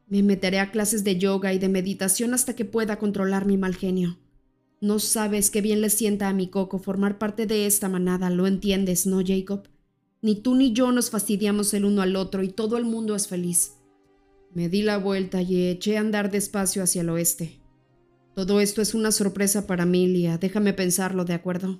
Me 0.07 0.23
meteré 0.23 0.59
a 0.59 0.71
clases 0.71 1.03
de 1.03 1.19
yoga 1.19 1.53
y 1.53 1.59
de 1.59 1.69
meditación 1.69 2.33
hasta 2.33 2.55
que 2.55 2.65
pueda 2.65 2.97
controlar 2.97 3.45
mi 3.45 3.57
mal 3.57 3.75
genio. 3.75 4.17
No 4.79 4.99
sabes 4.99 5.49
qué 5.49 5.61
bien 5.61 5.81
le 5.81 5.89
sienta 5.89 6.29
a 6.29 6.33
mi 6.33 6.47
coco 6.47 6.77
formar 6.77 7.17
parte 7.17 7.47
de 7.47 7.65
esta 7.65 7.89
manada, 7.89 8.29
lo 8.29 8.45
entiendes, 8.45 9.07
¿no, 9.07 9.21
Jacob? 9.25 9.67
Ni 10.21 10.35
tú 10.35 10.55
ni 10.55 10.73
yo 10.73 10.91
nos 10.91 11.09
fastidiamos 11.09 11.73
el 11.73 11.85
uno 11.85 12.01
al 12.01 12.15
otro 12.15 12.43
y 12.43 12.49
todo 12.49 12.77
el 12.77 12.85
mundo 12.85 13.15
es 13.15 13.27
feliz. 13.27 13.73
Me 14.53 14.69
di 14.69 14.81
la 14.81 14.97
vuelta 14.97 15.41
y 15.41 15.67
eché 15.67 15.97
a 15.97 16.01
andar 16.01 16.31
despacio 16.31 16.83
hacia 16.83 17.01
el 17.01 17.09
oeste. 17.09 17.59
Todo 18.35 18.59
esto 18.59 18.81
es 18.81 18.93
una 18.93 19.11
sorpresa 19.11 19.65
para 19.65 19.85
mí, 19.85 20.07
Lia. 20.07 20.37
Déjame 20.37 20.73
pensarlo, 20.73 21.25
¿de 21.25 21.33
acuerdo? 21.33 21.79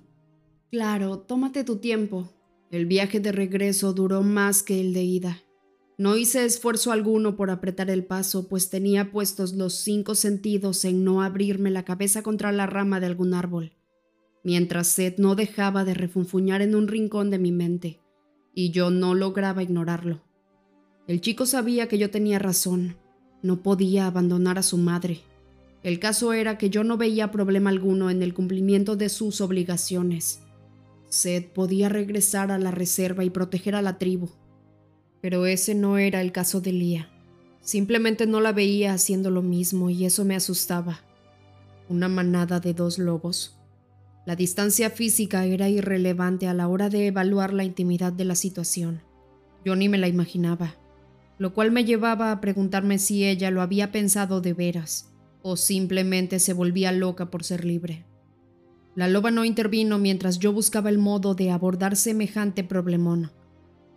Claro, 0.71 1.19
tómate 1.19 1.63
tu 1.63 1.77
tiempo. 1.77 2.29
El 2.71 2.87
viaje 2.87 3.19
de 3.19 3.31
regreso 3.31 3.93
duró 3.93 4.23
más 4.23 4.63
que 4.63 4.81
el 4.81 4.93
de 4.93 5.03
ida. 5.03 5.37
No 5.99 6.15
hice 6.15 6.45
esfuerzo 6.45 6.91
alguno 6.91 7.35
por 7.35 7.49
apretar 7.49 7.89
el 7.89 8.05
paso, 8.05 8.47
pues 8.47 8.69
tenía 8.69 9.11
puestos 9.11 9.53
los 9.53 9.73
cinco 9.73 10.13
sentidos 10.13 10.85
en 10.85 11.03
no 11.03 11.23
abrirme 11.23 11.71
la 11.71 11.85
cabeza 11.85 12.21
contra 12.21 12.51
la 12.51 12.67
rama 12.67 12.99
de 12.99 13.07
algún 13.07 13.33
árbol, 13.33 13.73
mientras 14.43 14.89
Seth 14.89 15.17
no 15.17 15.33
dejaba 15.33 15.85
de 15.85 15.95
refunfuñar 15.95 16.61
en 16.61 16.75
un 16.75 16.87
rincón 16.87 17.31
de 17.31 17.39
mi 17.39 17.51
mente, 17.51 17.99
y 18.53 18.69
yo 18.69 18.91
no 18.91 19.15
lograba 19.15 19.63
ignorarlo. 19.63 20.21
El 21.07 21.19
chico 21.19 21.47
sabía 21.47 21.87
que 21.87 21.97
yo 21.97 22.11
tenía 22.11 22.37
razón, 22.37 22.97
no 23.41 23.63
podía 23.63 24.05
abandonar 24.05 24.59
a 24.59 24.63
su 24.63 24.77
madre. 24.77 25.21
El 25.81 25.97
caso 25.99 26.31
era 26.31 26.59
que 26.59 26.69
yo 26.69 26.83
no 26.83 26.97
veía 26.97 27.31
problema 27.31 27.71
alguno 27.71 28.11
en 28.11 28.21
el 28.21 28.35
cumplimiento 28.35 28.97
de 28.97 29.09
sus 29.09 29.41
obligaciones. 29.41 30.41
Seth 31.09 31.53
podía 31.53 31.89
regresar 31.89 32.51
a 32.51 32.59
la 32.59 32.69
reserva 32.69 33.23
y 33.23 33.31
proteger 33.31 33.73
a 33.73 33.81
la 33.81 33.97
tribu 33.97 34.29
pero 35.21 35.45
ese 35.45 35.75
no 35.75 35.97
era 35.97 36.21
el 36.21 36.31
caso 36.31 36.61
de 36.61 36.71
Lía. 36.71 37.09
Simplemente 37.61 38.27
no 38.27 38.39
la 38.39 38.53
veía 38.53 38.93
haciendo 38.93 39.29
lo 39.29 39.41
mismo 39.41 39.89
y 39.89 40.05
eso 40.05 40.23
me 40.25 40.35
asustaba. 40.35 41.01
Una 41.89 42.07
manada 42.07 42.59
de 42.59 42.73
dos 42.73 42.97
lobos. 42.97 43.57
La 44.25 44.35
distancia 44.35 44.89
física 44.89 45.45
era 45.45 45.69
irrelevante 45.69 46.47
a 46.47 46.53
la 46.53 46.67
hora 46.67 46.89
de 46.89 47.07
evaluar 47.07 47.53
la 47.53 47.63
intimidad 47.63 48.13
de 48.13 48.25
la 48.25 48.35
situación. 48.35 49.01
Yo 49.63 49.75
ni 49.75 49.89
me 49.89 49.97
la 49.97 50.07
imaginaba, 50.07 50.75
lo 51.37 51.53
cual 51.53 51.71
me 51.71 51.85
llevaba 51.85 52.31
a 52.31 52.41
preguntarme 52.41 52.99
si 52.99 53.25
ella 53.25 53.51
lo 53.51 53.61
había 53.61 53.91
pensado 53.91 54.41
de 54.41 54.53
veras 54.53 55.11
o 55.41 55.55
simplemente 55.55 56.39
se 56.39 56.53
volvía 56.53 56.91
loca 56.91 57.29
por 57.31 57.43
ser 57.43 57.63
libre. 57.63 58.05
La 58.95 59.07
loba 59.07 59.31
no 59.31 59.45
intervino 59.45 59.97
mientras 59.99 60.39
yo 60.39 60.51
buscaba 60.51 60.89
el 60.89 60.97
modo 60.97 61.35
de 61.35 61.51
abordar 61.51 61.95
semejante 61.95 62.63
problemón. 62.63 63.31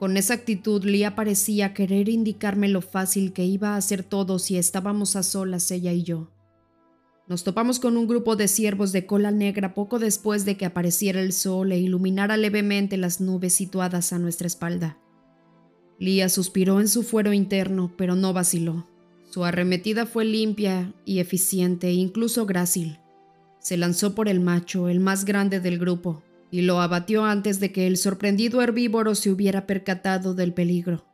Con 0.00 0.16
esa 0.16 0.33
actitud, 0.33 0.83
Lía 0.83 1.14
parecía 1.14 1.75
querer 1.75 2.09
indicarme 2.09 2.69
lo 2.69 2.80
fácil 2.80 3.35
que 3.35 3.45
iba 3.45 3.76
a 3.76 3.80
ser 3.83 4.02
todo 4.02 4.38
si 4.38 4.57
estábamos 4.57 5.14
a 5.14 5.23
solas 5.23 5.71
ella 5.71 5.92
y 5.92 6.04
yo. 6.04 6.30
Nos 7.28 7.45
topamos 7.45 7.78
con 7.78 7.99
un 7.99 8.09
grupo 8.09 8.35
de 8.35 8.49
ciervos 8.49 8.92
de 8.92 9.04
cola 9.04 9.30
negra 9.30 9.75
poco 9.75 9.99
después 9.99 10.47
de 10.47 10.57
que 10.57 10.64
apareciera 10.64 11.21
el 11.21 11.35
sol 11.35 11.71
e 11.73 11.78
iluminara 11.78 12.38
levemente 12.38 12.97
las 12.97 13.21
nubes 13.21 13.52
situadas 13.52 14.14
a 14.14 14.19
nuestra 14.19 14.47
espalda. 14.47 14.97
Lía 15.99 16.30
suspiró 16.30 16.80
en 16.80 16.88
su 16.88 17.02
fuero 17.02 17.35
interno, 17.35 17.92
pero 17.99 18.16
no 18.16 18.33
vaciló. 18.33 18.88
Su 19.28 19.45
arremetida 19.45 20.07
fue 20.07 20.25
limpia 20.25 20.95
y 21.04 21.19
eficiente 21.19 21.92
incluso 21.92 22.47
grácil. 22.47 23.00
Se 23.59 23.76
lanzó 23.76 24.14
por 24.14 24.30
el 24.30 24.40
macho, 24.40 24.88
el 24.88 24.99
más 24.99 25.26
grande 25.26 25.61
del 25.61 25.78
grupo, 25.78 26.23
y 26.50 26.62
lo 26.62 26.80
abatió 26.80 27.25
antes 27.25 27.61
de 27.61 27.73
que 27.73 27.87
el 27.87 27.97
sorprendido 27.97 28.62
herbívoro 28.62 29.14
se 29.14 29.30
hubiera 29.30 29.66
percatado 29.66 30.35
del 30.35 30.52
peligro. 30.52 31.07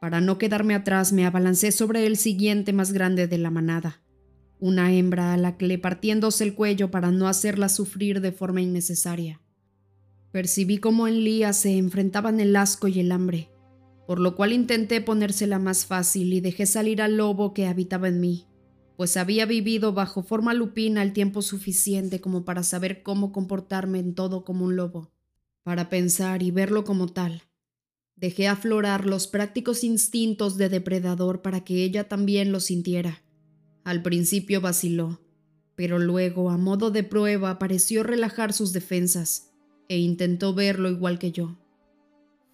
Para 0.00 0.20
no 0.20 0.38
quedarme 0.38 0.74
atrás 0.74 1.12
me 1.12 1.26
abalancé 1.26 1.72
sobre 1.72 2.06
el 2.06 2.16
siguiente 2.16 2.72
más 2.72 2.92
grande 2.92 3.26
de 3.26 3.38
la 3.38 3.50
manada, 3.50 4.02
una 4.58 4.92
hembra 4.92 5.32
a 5.32 5.36
la 5.36 5.56
que 5.56 5.66
le 5.66 5.78
partiéndose 5.78 6.44
el 6.44 6.54
cuello 6.54 6.90
para 6.90 7.10
no 7.10 7.28
hacerla 7.28 7.68
sufrir 7.68 8.20
de 8.20 8.32
forma 8.32 8.60
innecesaria. 8.60 9.40
Percibí 10.32 10.78
cómo 10.78 11.08
en 11.08 11.24
Lía 11.24 11.52
se 11.52 11.76
enfrentaban 11.76 12.40
el 12.40 12.54
asco 12.54 12.88
y 12.88 13.00
el 13.00 13.12
hambre, 13.12 13.50
por 14.06 14.20
lo 14.20 14.36
cual 14.36 14.52
intenté 14.52 15.00
ponérsela 15.00 15.58
más 15.58 15.86
fácil 15.86 16.32
y 16.32 16.40
dejé 16.40 16.66
salir 16.66 17.02
al 17.02 17.16
lobo 17.16 17.52
que 17.52 17.66
habitaba 17.66 18.08
en 18.08 18.20
mí 18.20 18.49
pues 19.00 19.16
había 19.16 19.46
vivido 19.46 19.94
bajo 19.94 20.22
forma 20.22 20.52
lupina 20.52 21.02
el 21.02 21.14
tiempo 21.14 21.40
suficiente 21.40 22.20
como 22.20 22.44
para 22.44 22.62
saber 22.62 23.02
cómo 23.02 23.32
comportarme 23.32 23.98
en 23.98 24.14
todo 24.14 24.44
como 24.44 24.66
un 24.66 24.76
lobo, 24.76 25.10
para 25.62 25.88
pensar 25.88 26.42
y 26.42 26.50
verlo 26.50 26.84
como 26.84 27.08
tal. 27.08 27.44
Dejé 28.14 28.46
aflorar 28.46 29.06
los 29.06 29.26
prácticos 29.26 29.84
instintos 29.84 30.58
de 30.58 30.68
depredador 30.68 31.40
para 31.40 31.64
que 31.64 31.82
ella 31.82 32.10
también 32.10 32.52
lo 32.52 32.60
sintiera. 32.60 33.22
Al 33.84 34.02
principio 34.02 34.60
vaciló, 34.60 35.22
pero 35.76 35.98
luego, 35.98 36.50
a 36.50 36.58
modo 36.58 36.90
de 36.90 37.02
prueba, 37.02 37.58
pareció 37.58 38.02
relajar 38.02 38.52
sus 38.52 38.74
defensas 38.74 39.50
e 39.88 39.96
intentó 39.96 40.52
verlo 40.52 40.90
igual 40.90 41.18
que 41.18 41.32
yo. 41.32 41.56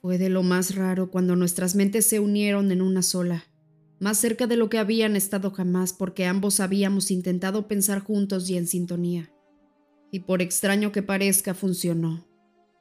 Fue 0.00 0.16
de 0.16 0.28
lo 0.28 0.44
más 0.44 0.76
raro 0.76 1.10
cuando 1.10 1.34
nuestras 1.34 1.74
mentes 1.74 2.06
se 2.06 2.20
unieron 2.20 2.70
en 2.70 2.82
una 2.82 3.02
sola 3.02 3.46
más 3.98 4.18
cerca 4.18 4.46
de 4.46 4.56
lo 4.56 4.68
que 4.68 4.78
habían 4.78 5.16
estado 5.16 5.50
jamás 5.50 5.92
porque 5.92 6.26
ambos 6.26 6.60
habíamos 6.60 7.10
intentado 7.10 7.66
pensar 7.66 8.00
juntos 8.00 8.48
y 8.50 8.56
en 8.56 8.66
sintonía. 8.66 9.32
Y 10.10 10.20
por 10.20 10.42
extraño 10.42 10.92
que 10.92 11.02
parezca, 11.02 11.54
funcionó. 11.54 12.26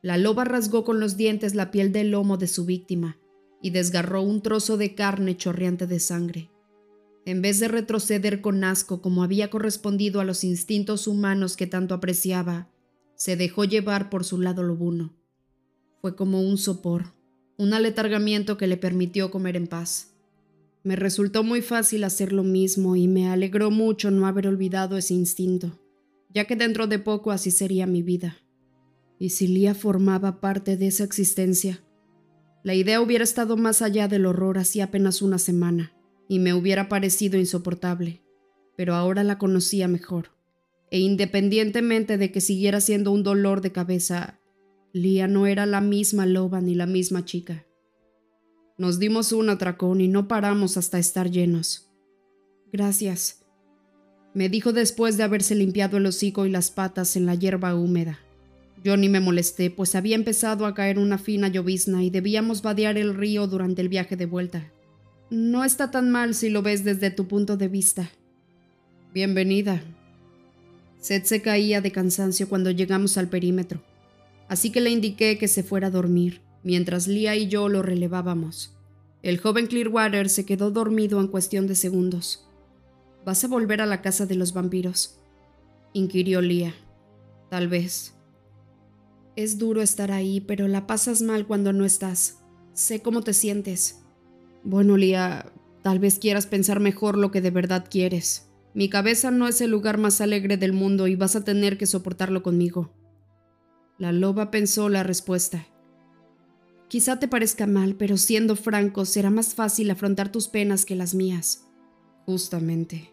La 0.02 0.18
loba 0.18 0.44
rasgó 0.44 0.84
con 0.84 1.00
los 1.00 1.18
dientes 1.18 1.56
la 1.56 1.72
piel 1.72 1.92
del 1.92 2.12
lomo 2.12 2.38
de 2.38 2.48
su 2.48 2.66
víctima 2.66 3.18
y 3.62 3.72
desgarró 3.72 4.22
un 4.22 4.42
trozo 4.42 4.78
de 4.78 4.94
carne 4.94 5.36
chorreante 5.36 5.88
de 5.88 6.00
sangre. 6.00 6.52
En 7.26 7.42
vez 7.42 7.60
de 7.60 7.68
retroceder 7.68 8.42
con 8.42 8.64
asco 8.64 9.02
como 9.02 9.24
había 9.24 9.50
correspondido 9.50 10.22
a 10.22 10.26
los 10.26 10.44
instintos 10.44 11.08
humanos 11.08 11.58
que 11.58 11.66
tanto 11.66 11.96
apreciaba, 11.96 12.70
se 13.16 13.36
dejó 13.36 13.64
llevar 13.64 14.12
por 14.12 14.24
su 14.24 14.40
lado 14.40 14.62
lobuno. 14.62 15.16
Fue 16.02 16.16
como 16.16 16.42
un 16.42 16.60
sopor, 16.60 17.16
un 17.58 17.74
aletargamiento 17.74 18.58
que 18.58 18.68
le 18.68 18.78
permitió 18.78 19.32
comer 19.32 19.56
en 19.56 19.66
paz. 19.66 20.15
Me 20.86 20.96
resultó 20.96 21.44
muy 21.44 21.64
fácil 21.64 22.04
hacer 22.04 22.32
lo 22.32 22.44
mismo 22.44 22.96
y 22.96 23.08
me 23.08 23.28
alegró 23.28 23.72
mucho 23.72 24.12
no 24.12 24.28
haber 24.28 24.46
olvidado 24.46 24.98
ese 24.98 25.16
instinto, 25.16 25.80
ya 26.30 26.46
que 26.46 26.56
dentro 26.56 26.86
de 26.86 27.00
poco 27.00 27.32
así 27.32 27.50
sería 27.50 27.88
mi 27.88 28.04
vida. 28.04 28.38
Y 29.18 29.32
si 29.32 29.48
Lía 29.48 29.74
formaba 29.74 30.40
parte 30.40 30.78
de 30.78 30.86
esa 30.86 31.04
existencia, 31.04 31.84
la 32.64 32.76
idea 32.76 33.02
hubiera 33.02 33.24
estado 33.24 33.58
más 33.58 33.82
allá 33.82 34.08
del 34.08 34.28
horror 34.28 34.60
hacía 34.60 34.84
apenas 34.84 35.24
una 35.24 35.40
semana 35.40 35.92
y 36.30 36.38
me 36.38 36.54
hubiera 36.54 36.88
parecido 36.88 37.40
insoportable, 37.40 38.22
pero 38.78 38.94
ahora 38.94 39.24
la 39.24 39.40
conocía 39.40 39.88
mejor. 39.88 40.34
E 40.92 41.00
independientemente 41.00 42.20
de 42.20 42.32
que 42.32 42.42
siguiera 42.42 42.80
siendo 42.80 43.12
un 43.12 43.24
dolor 43.24 43.62
de 43.62 43.72
cabeza, 43.72 44.40
Lía 44.94 45.28
no 45.28 45.48
era 45.48 45.66
la 45.66 45.82
misma 45.82 46.28
loba 46.28 46.62
ni 46.62 46.76
la 46.76 46.86
misma 46.86 47.26
chica. 47.26 47.65
Nos 48.78 49.00
dimos 49.00 49.32
un 49.32 49.50
atracón 49.50 50.02
y 50.02 50.10
no 50.10 50.28
paramos 50.28 50.76
hasta 50.76 51.00
estar 51.00 51.32
llenos. 51.32 51.90
Gracias, 52.74 53.46
me 54.34 54.50
dijo 54.50 54.74
después 54.74 55.16
de 55.16 55.24
haberse 55.24 55.56
limpiado 55.56 55.96
el 55.96 56.06
hocico 56.06 56.46
y 56.46 56.50
las 56.50 56.72
patas 56.72 57.16
en 57.16 57.26
la 57.26 57.36
hierba 57.36 57.74
húmeda. 57.74 58.20
Yo 58.84 58.98
ni 58.98 59.08
me 59.08 59.22
molesté, 59.22 59.72
pues 59.72 59.96
había 59.96 60.16
empezado 60.16 60.66
a 60.66 60.74
caer 60.74 61.00
una 61.00 61.18
fina 61.18 61.48
llovizna 61.48 62.04
y 62.04 62.10
debíamos 62.10 62.62
vadear 62.62 62.98
el 62.98 63.16
río 63.16 63.48
durante 63.48 63.82
el 63.82 63.88
viaje 63.88 64.18
de 64.18 64.26
vuelta. 64.26 64.70
No 65.30 65.64
está 65.64 65.90
tan 65.90 66.12
mal 66.12 66.36
si 66.36 66.50
lo 66.50 66.62
ves 66.62 66.84
desde 66.84 67.12
tu 67.12 67.30
punto 67.30 67.56
de 67.56 67.70
vista. 67.70 68.10
Bienvenida. 69.14 69.82
Seth 71.00 71.24
se 71.24 71.42
caía 71.42 71.80
de 71.80 71.94
cansancio 71.94 72.50
cuando 72.50 72.72
llegamos 72.72 73.18
al 73.18 73.30
perímetro, 73.30 73.82
así 74.50 74.70
que 74.70 74.82
le 74.82 74.90
indiqué 74.90 75.38
que 75.38 75.48
se 75.48 75.64
fuera 75.64 75.88
a 75.88 75.92
dormir 75.92 76.45
mientras 76.66 77.08
Lia 77.08 77.36
y 77.36 77.48
yo 77.48 77.70
lo 77.70 77.82
relevábamos. 77.84 78.76
El 79.22 79.40
joven 79.40 79.68
Clearwater 79.68 80.30
se 80.30 80.46
quedó 80.46 80.72
dormido 80.72 81.22
en 81.22 81.28
cuestión 81.28 81.68
de 81.68 81.76
segundos. 81.76 82.50
¿Vas 83.24 83.44
a 83.44 83.48
volver 83.48 83.82
a 83.82 83.86
la 83.86 84.02
casa 84.02 84.26
de 84.26 84.36
los 84.36 84.54
vampiros? 84.54 85.20
inquirió 85.94 86.42
Lia. 86.42 86.74
Tal 87.50 87.68
vez. 87.68 88.16
Es 89.36 89.58
duro 89.58 89.82
estar 89.82 90.12
ahí, 90.12 90.42
pero 90.42 90.68
la 90.68 90.88
pasas 90.88 91.22
mal 91.22 91.46
cuando 91.46 91.72
no 91.72 91.86
estás. 91.86 92.44
Sé 92.74 93.02
cómo 93.02 93.22
te 93.22 93.34
sientes. 93.34 94.04
Bueno, 94.64 94.98
Lia, 94.98 95.52
tal 95.84 96.00
vez 96.00 96.18
quieras 96.20 96.48
pensar 96.48 96.80
mejor 96.80 97.18
lo 97.18 97.32
que 97.32 97.42
de 97.42 97.52
verdad 97.52 97.86
quieres. 97.90 98.50
Mi 98.74 98.90
cabeza 98.90 99.30
no 99.30 99.48
es 99.48 99.62
el 99.62 99.72
lugar 99.72 100.00
más 100.00 100.20
alegre 100.20 100.58
del 100.58 100.74
mundo 100.74 101.08
y 101.08 101.16
vas 101.16 101.36
a 101.36 101.44
tener 101.44 101.78
que 101.78 101.86
soportarlo 101.86 102.42
conmigo. 102.42 102.92
La 104.00 104.12
loba 104.12 104.52
pensó 104.52 104.90
la 104.90 105.04
respuesta. 105.04 105.68
Quizá 106.88 107.20
te 107.20 107.28
parezca 107.28 107.68
mal, 107.68 107.96
pero 107.96 108.18
siendo 108.18 108.56
franco, 108.56 109.06
será 109.06 109.30
más 109.30 109.56
fácil 109.56 109.90
afrontar 109.90 110.32
tus 110.32 110.48
penas 110.48 110.86
que 110.86 110.96
las 110.96 111.16
mías. 111.16 111.66
Justamente. 112.26 113.12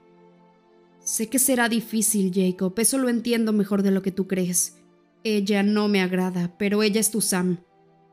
Sé 1.04 1.28
que 1.28 1.38
será 1.38 1.68
difícil, 1.68 2.30
Jacob, 2.32 2.74
eso 2.78 2.98
lo 2.98 3.08
entiendo 3.08 3.52
mejor 3.52 3.82
de 3.82 3.90
lo 3.90 4.02
que 4.02 4.12
tú 4.12 4.28
crees. 4.28 4.76
Ella 5.24 5.62
no 5.62 5.88
me 5.88 6.00
agrada, 6.00 6.56
pero 6.58 6.82
ella 6.82 7.00
es 7.00 7.10
tu 7.10 7.20
Sam. 7.20 7.58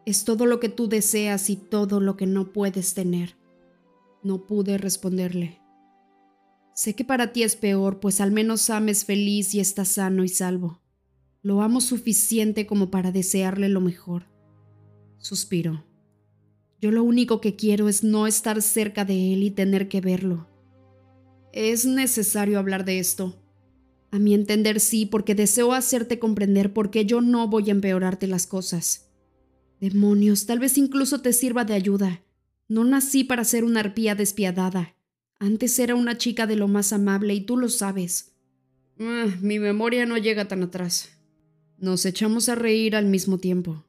Es 0.05 0.23
todo 0.23 0.45
lo 0.45 0.59
que 0.59 0.69
tú 0.69 0.87
deseas 0.87 1.49
y 1.49 1.55
todo 1.55 1.99
lo 1.99 2.17
que 2.17 2.25
no 2.25 2.51
puedes 2.51 2.93
tener. 2.93 3.35
No 4.23 4.47
pude 4.47 4.77
responderle. 4.77 5.59
Sé 6.73 6.95
que 6.95 7.03
para 7.03 7.31
ti 7.33 7.43
es 7.43 7.55
peor, 7.55 7.99
pues 7.99 8.21
al 8.21 8.31
menos 8.31 8.61
Sam 8.61 8.89
es 8.89 9.05
feliz 9.05 9.53
y 9.53 9.59
está 9.59 9.85
sano 9.85 10.23
y 10.23 10.29
salvo. 10.29 10.81
Lo 11.41 11.61
amo 11.61 11.81
suficiente 11.81 12.65
como 12.65 12.89
para 12.89 13.11
desearle 13.11 13.69
lo 13.69 13.81
mejor. 13.81 14.23
Suspiró. 15.19 15.85
Yo 16.81 16.91
lo 16.91 17.03
único 17.03 17.41
que 17.41 17.55
quiero 17.55 17.89
es 17.89 18.03
no 18.03 18.25
estar 18.25 18.61
cerca 18.61 19.05
de 19.05 19.33
él 19.33 19.43
y 19.43 19.51
tener 19.51 19.89
que 19.89 20.01
verlo. 20.01 20.47
Es 21.51 21.85
necesario 21.85 22.57
hablar 22.57 22.85
de 22.85 22.99
esto. 22.99 23.35
A 24.11 24.19
mi 24.19 24.33
entender 24.33 24.79
sí, 24.79 25.05
porque 25.05 25.35
deseo 25.35 25.73
hacerte 25.73 26.19
comprender 26.19 26.73
por 26.73 26.89
qué 26.89 27.05
yo 27.05 27.21
no 27.21 27.47
voy 27.47 27.69
a 27.69 27.71
empeorarte 27.71 28.27
las 28.27 28.47
cosas. 28.47 29.11
Demonios, 29.79 30.45
tal 30.45 30.59
vez 30.59 30.77
incluso 30.77 31.21
te 31.21 31.33
sirva 31.33 31.65
de 31.65 31.73
ayuda. 31.73 32.23
No 32.67 32.83
nací 32.83 33.23
para 33.23 33.43
ser 33.43 33.63
una 33.63 33.81
arpía 33.81 34.15
despiadada. 34.15 34.95
Antes 35.37 35.77
era 35.79 35.95
una 35.95 36.17
chica 36.17 36.47
de 36.47 36.55
lo 36.55 36.67
más 36.67 36.91
amable 36.91 37.33
y 37.33 37.41
tú 37.41 37.57
lo 37.57 37.69
sabes. 37.69 38.35
Ah, 38.99 39.27
mi 39.41 39.59
memoria 39.59 40.05
no 40.05 40.17
llega 40.17 40.47
tan 40.47 40.63
atrás. 40.63 41.09
Nos 41.77 42.05
echamos 42.05 42.49
a 42.49 42.55
reír 42.55 42.95
al 42.95 43.05
mismo 43.05 43.37
tiempo. 43.37 43.85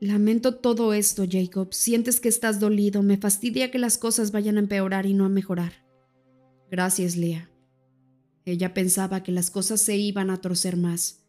Lamento 0.00 0.56
todo 0.56 0.92
esto, 0.92 1.24
Jacob. 1.28 1.72
Sientes 1.72 2.20
que 2.20 2.28
estás 2.28 2.60
dolido. 2.60 3.02
Me 3.02 3.16
fastidia 3.16 3.70
que 3.70 3.78
las 3.78 3.98
cosas 3.98 4.32
vayan 4.32 4.56
a 4.56 4.60
empeorar 4.60 5.06
y 5.06 5.14
no 5.14 5.24
a 5.24 5.28
mejorar. 5.28 5.72
Gracias, 6.70 7.16
Leah. 7.16 7.50
Ella 8.44 8.74
pensaba 8.74 9.22
que 9.22 9.32
las 9.32 9.50
cosas 9.50 9.80
se 9.80 9.96
iban 9.96 10.30
a 10.30 10.40
torcer 10.40 10.76
más. 10.76 11.24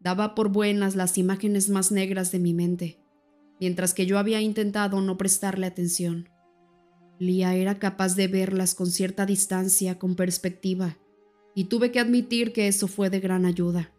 Daba 0.00 0.34
por 0.34 0.50
buenas 0.50 0.96
las 0.96 1.18
imágenes 1.18 1.68
más 1.68 1.92
negras 1.92 2.32
de 2.32 2.38
mi 2.38 2.54
mente 2.54 2.98
mientras 3.60 3.94
que 3.94 4.06
yo 4.06 4.18
había 4.18 4.40
intentado 4.40 5.00
no 5.00 5.16
prestarle 5.16 5.66
atención. 5.66 6.28
Lía 7.18 7.54
era 7.54 7.78
capaz 7.78 8.14
de 8.14 8.28
verlas 8.28 8.74
con 8.74 8.88
cierta 8.88 9.24
distancia, 9.24 9.98
con 9.98 10.16
perspectiva, 10.16 10.98
y 11.54 11.64
tuve 11.64 11.90
que 11.90 12.00
admitir 12.00 12.52
que 12.52 12.68
eso 12.68 12.88
fue 12.88 13.08
de 13.08 13.20
gran 13.20 13.46
ayuda, 13.46 13.92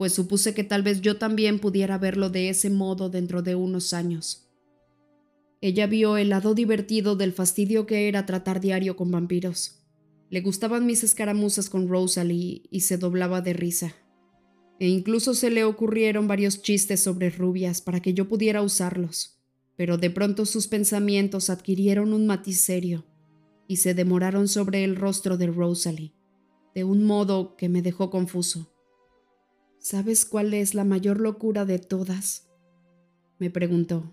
pues 0.00 0.14
supuse 0.14 0.54
que 0.54 0.64
tal 0.64 0.82
vez 0.82 1.02
yo 1.02 1.18
también 1.18 1.58
pudiera 1.58 1.98
verlo 1.98 2.30
de 2.30 2.48
ese 2.48 2.70
modo 2.70 3.10
dentro 3.10 3.42
de 3.42 3.54
unos 3.54 3.92
años. 3.92 4.48
Ella 5.60 5.86
vio 5.86 6.16
el 6.16 6.30
lado 6.30 6.54
divertido 6.54 7.16
del 7.16 7.34
fastidio 7.34 7.84
que 7.84 8.08
era 8.08 8.24
tratar 8.24 8.62
diario 8.62 8.96
con 8.96 9.10
vampiros. 9.10 9.82
Le 10.30 10.40
gustaban 10.40 10.86
mis 10.86 11.04
escaramuzas 11.04 11.68
con 11.68 11.86
Rosalie 11.86 12.62
y 12.70 12.80
se 12.80 12.96
doblaba 12.96 13.42
de 13.42 13.52
risa 13.52 13.94
e 14.78 14.88
incluso 14.88 15.34
se 15.34 15.50
le 15.50 15.64
ocurrieron 15.64 16.26
varios 16.26 16.62
chistes 16.62 17.00
sobre 17.00 17.28
rubias 17.28 17.82
para 17.82 18.00
que 18.00 18.14
yo 18.14 18.26
pudiera 18.26 18.62
usarlos, 18.62 19.38
pero 19.76 19.98
de 19.98 20.08
pronto 20.08 20.46
sus 20.46 20.66
pensamientos 20.66 21.50
adquirieron 21.50 22.14
un 22.14 22.26
matiz 22.26 22.62
serio 22.62 23.04
y 23.68 23.76
se 23.76 23.92
demoraron 23.92 24.48
sobre 24.48 24.82
el 24.82 24.96
rostro 24.96 25.36
de 25.36 25.48
Rosalie, 25.48 26.14
de 26.74 26.84
un 26.84 27.04
modo 27.04 27.54
que 27.54 27.68
me 27.68 27.82
dejó 27.82 28.08
confuso. 28.08 28.72
¿Sabes 29.80 30.26
cuál 30.26 30.52
es 30.52 30.74
la 30.74 30.84
mayor 30.84 31.20
locura 31.20 31.64
de 31.64 31.78
todas? 31.78 32.50
me 33.38 33.48
preguntó. 33.48 34.12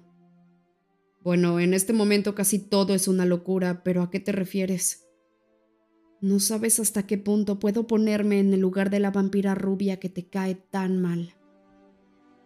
Bueno, 1.21 1.59
en 1.59 1.73
este 1.73 1.91
momento 1.91 2.33
casi 2.33 2.57
todo 2.57 2.93
es 2.93 3.09
una 3.09 3.25
locura, 3.25 3.83
pero 3.83 4.01
¿a 4.01 4.09
qué 4.09 4.21
te 4.21 4.31
refieres? 4.31 5.09
No 6.21 6.39
sabes 6.39 6.79
hasta 6.79 7.05
qué 7.05 7.17
punto 7.17 7.59
puedo 7.59 7.85
ponerme 7.85 8.39
en 8.39 8.53
el 8.53 8.61
lugar 8.61 8.89
de 8.89 9.01
la 9.01 9.11
vampira 9.11 9.55
rubia 9.55 9.99
que 9.99 10.07
te 10.07 10.29
cae 10.29 10.55
tan 10.55 11.01
mal. 11.01 11.33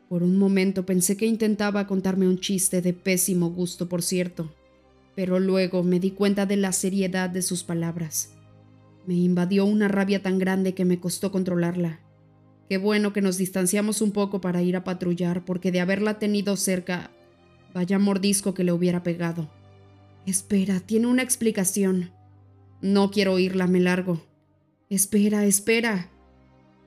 Por 0.09 0.23
un 0.23 0.39
momento 0.39 0.87
pensé 0.87 1.15
que 1.15 1.27
intentaba 1.27 1.85
contarme 1.85 2.27
un 2.27 2.39
chiste 2.39 2.81
de 2.81 2.93
pésimo 2.93 3.51
gusto, 3.51 3.87
por 3.87 4.01
cierto, 4.01 4.51
pero 5.15 5.39
luego 5.39 5.83
me 5.83 5.99
di 5.99 6.09
cuenta 6.09 6.47
de 6.47 6.57
la 6.57 6.71
seriedad 6.71 7.29
de 7.29 7.43
sus 7.43 7.63
palabras. 7.63 8.33
Me 9.05 9.13
invadió 9.13 9.63
una 9.65 9.87
rabia 9.87 10.23
tan 10.23 10.39
grande 10.39 10.73
que 10.73 10.85
me 10.85 10.99
costó 10.99 11.31
controlarla. 11.31 11.99
Qué 12.71 12.77
bueno 12.77 13.11
que 13.11 13.19
nos 13.19 13.37
distanciamos 13.37 14.01
un 14.01 14.13
poco 14.13 14.39
para 14.39 14.61
ir 14.61 14.77
a 14.77 14.85
patrullar, 14.85 15.43
porque 15.43 15.73
de 15.73 15.81
haberla 15.81 16.19
tenido 16.19 16.55
cerca, 16.55 17.11
vaya 17.73 17.99
mordisco 17.99 18.53
que 18.53 18.63
le 18.63 18.71
hubiera 18.71 19.03
pegado. 19.03 19.51
Espera, 20.25 20.79
tiene 20.79 21.07
una 21.07 21.21
explicación. 21.21 22.11
No 22.81 23.11
quiero 23.11 23.33
oírla, 23.33 23.67
me 23.67 23.81
largo. 23.81 24.25
Espera, 24.89 25.43
espera. 25.45 26.11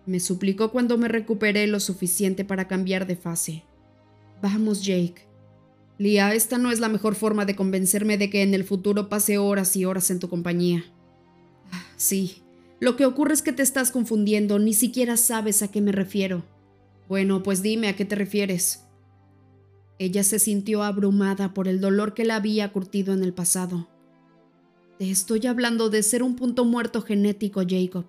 Me 0.07 0.21
suplicó 0.21 0.73
cuando 0.73 0.97
me 0.97 1.09
recuperé 1.09 1.67
lo 1.67 1.81
suficiente 1.81 2.47
para 2.47 2.67
cambiar 2.67 3.07
de 3.07 3.17
fase. 3.17 3.65
Vamos, 4.41 4.87
Jake. 4.87 5.29
Lia, 5.99 6.33
esta 6.33 6.57
no 6.57 6.71
es 6.71 6.81
la 6.81 6.89
mejor 6.89 7.15
forma 7.15 7.45
de 7.45 7.57
convencerme 7.57 8.17
de 8.17 8.31
que 8.31 8.41
en 8.41 8.55
el 8.55 8.65
futuro 8.65 9.11
pase 9.11 9.37
horas 9.37 9.77
y 9.77 9.85
horas 9.85 10.11
en 10.11 10.19
tu 10.19 10.31
compañía. 10.31 10.83
Ah, 11.73 11.85
sí, 11.99 12.43
lo 12.85 12.97
que 12.97 13.07
ocurre 13.07 13.33
es 13.33 13.43
que 13.43 13.53
te 13.53 13.63
estás 13.63 13.91
confundiendo, 13.91 14.59
ni 14.59 14.75
siquiera 14.75 15.17
sabes 15.17 15.63
a 15.63 15.69
qué 15.69 15.81
me 15.81 15.91
refiero. 15.91 16.45
Bueno, 17.09 17.43
pues 17.43 17.63
dime 17.63 17.89
a 17.89 17.97
qué 17.97 18.05
te 18.05 18.15
refieres. 18.15 18.85
Ella 19.99 20.23
se 20.23 20.39
sintió 20.39 20.83
abrumada 20.83 21.55
por 21.55 21.67
el 21.67 21.81
dolor 21.81 22.15
que 22.15 22.25
la 22.25 22.37
había 22.37 22.71
curtido 22.73 23.15
en 23.15 23.23
el 23.23 23.33
pasado. 23.33 23.89
Te 24.99 25.11
estoy 25.11 25.47
hablando 25.47 25.89
de 25.89 26.03
ser 26.03 26.23
un 26.23 26.37
punto 26.37 26.65
muerto 26.65 27.01
genético, 27.01 27.63
Jacob. 27.67 28.05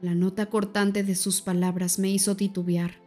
La 0.00 0.14
nota 0.14 0.46
cortante 0.46 1.02
de 1.02 1.14
sus 1.14 1.40
palabras 1.40 1.98
me 1.98 2.10
hizo 2.10 2.36
titubear. 2.36 3.00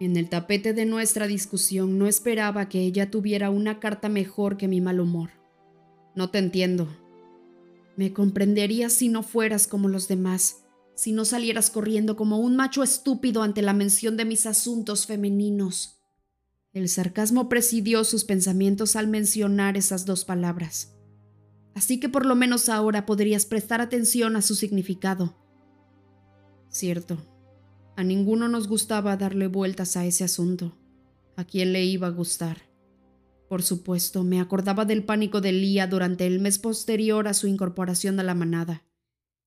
En 0.00 0.16
el 0.16 0.28
tapete 0.28 0.72
de 0.72 0.86
nuestra 0.86 1.26
discusión 1.26 1.98
no 1.98 2.06
esperaba 2.06 2.68
que 2.68 2.80
ella 2.80 3.10
tuviera 3.10 3.50
una 3.50 3.78
carta 3.78 4.08
mejor 4.08 4.56
que 4.56 4.68
mi 4.68 4.80
mal 4.80 5.00
humor. 5.00 5.30
No 6.14 6.30
te 6.30 6.38
entiendo. 6.38 6.88
Me 7.96 8.12
comprenderías 8.12 8.92
si 8.92 9.08
no 9.08 9.22
fueras 9.22 9.66
como 9.66 9.88
los 9.88 10.08
demás, 10.08 10.64
si 10.94 11.12
no 11.12 11.24
salieras 11.24 11.70
corriendo 11.70 12.16
como 12.16 12.38
un 12.38 12.56
macho 12.56 12.82
estúpido 12.82 13.42
ante 13.42 13.62
la 13.62 13.72
mención 13.72 14.16
de 14.16 14.24
mis 14.24 14.46
asuntos 14.46 15.06
femeninos. 15.06 16.00
El 16.72 16.88
sarcasmo 16.88 17.48
presidió 17.48 18.04
sus 18.04 18.24
pensamientos 18.24 18.96
al 18.96 19.08
mencionar 19.08 19.76
esas 19.76 20.06
dos 20.06 20.24
palabras 20.24 20.94
así 21.74 21.98
que 21.98 22.08
por 22.08 22.24
lo 22.24 22.34
menos 22.34 22.68
ahora 22.68 23.04
podrías 23.04 23.46
prestar 23.46 23.80
atención 23.80 24.36
a 24.36 24.42
su 24.42 24.54
significado. 24.54 25.36
Cierto, 26.68 27.18
a 27.96 28.02
ninguno 28.02 28.48
nos 28.48 28.68
gustaba 28.68 29.16
darle 29.16 29.48
vueltas 29.48 29.96
a 29.96 30.06
ese 30.06 30.24
asunto. 30.24 30.76
¿A 31.36 31.44
quién 31.44 31.72
le 31.72 31.84
iba 31.84 32.06
a 32.06 32.10
gustar? 32.10 32.62
Por 33.54 33.62
supuesto, 33.62 34.24
me 34.24 34.40
acordaba 34.40 34.84
del 34.84 35.04
pánico 35.04 35.40
de 35.40 35.52
Lía 35.52 35.86
durante 35.86 36.26
el 36.26 36.40
mes 36.40 36.58
posterior 36.58 37.28
a 37.28 37.34
su 37.34 37.46
incorporación 37.46 38.18
a 38.18 38.24
la 38.24 38.34
manada, 38.34 38.82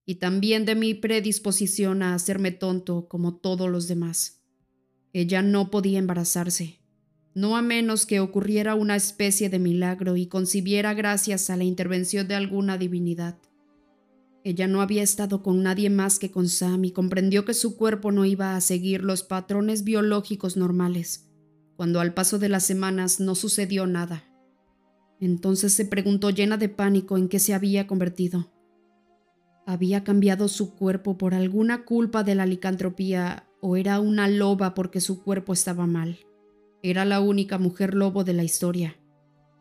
y 0.05 0.15
también 0.15 0.63
de 0.63 0.75
mi 0.75 0.93
predisposición 0.93 2.01
a 2.01 2.13
hacerme 2.13 2.51
tonto 2.51 3.09
como 3.09 3.35
todos 3.35 3.69
los 3.69 3.89
demás. 3.89 4.39
Ella 5.11 5.41
no 5.41 5.69
podía 5.69 5.99
embarazarse, 5.99 6.79
no 7.33 7.57
a 7.57 7.61
menos 7.61 8.05
que 8.05 8.21
ocurriera 8.21 8.75
una 8.75 8.95
especie 8.95 9.49
de 9.49 9.59
milagro 9.59 10.15
y 10.15 10.27
concibiera 10.27 10.93
gracias 10.93 11.49
a 11.49 11.57
la 11.57 11.65
intervención 11.65 12.29
de 12.29 12.35
alguna 12.35 12.77
divinidad. 12.77 13.37
Ella 14.45 14.69
no 14.69 14.81
había 14.81 15.03
estado 15.03 15.43
con 15.43 15.63
nadie 15.63 15.89
más 15.89 16.17
que 16.17 16.31
con 16.31 16.47
Sam 16.47 16.85
y 16.85 16.91
comprendió 16.91 17.43
que 17.43 17.53
su 17.53 17.75
cuerpo 17.75 18.13
no 18.13 18.23
iba 18.23 18.55
a 18.55 18.61
seguir 18.61 19.03
los 19.03 19.23
patrones 19.23 19.83
biológicos 19.83 20.55
normales, 20.55 21.26
cuando 21.77 21.99
al 21.99 22.13
paso 22.13 22.39
de 22.39 22.49
las 22.49 22.65
semanas 22.65 23.19
no 23.19 23.35
sucedió 23.35 23.87
nada. 23.87 24.25
Entonces 25.21 25.73
se 25.73 25.85
preguntó 25.85 26.31
llena 26.31 26.57
de 26.57 26.69
pánico 26.69 27.17
en 27.17 27.29
qué 27.29 27.39
se 27.39 27.53
había 27.53 27.87
convertido. 27.87 28.51
¿Había 29.65 30.03
cambiado 30.03 30.47
su 30.47 30.75
cuerpo 30.75 31.17
por 31.17 31.33
alguna 31.33 31.85
culpa 31.85 32.23
de 32.23 32.35
la 32.35 32.45
licantropía 32.45 33.47
o 33.61 33.77
era 33.77 33.99
una 33.99 34.27
loba 34.27 34.73
porque 34.73 35.01
su 35.01 35.23
cuerpo 35.23 35.53
estaba 35.53 35.85
mal? 35.85 36.19
Era 36.81 37.05
la 37.05 37.19
única 37.19 37.57
mujer 37.57 37.93
lobo 37.93 38.23
de 38.23 38.33
la 38.33 38.43
historia. 38.43 38.97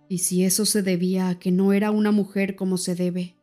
Y 0.08 0.18
si 0.18 0.44
eso 0.44 0.64
se 0.64 0.82
debía 0.82 1.28
a 1.28 1.38
que 1.38 1.50
no 1.50 1.72
era 1.72 1.90
una 1.90 2.12
mujer 2.12 2.56
como 2.56 2.78
se 2.78 2.94
debe, 2.94 3.36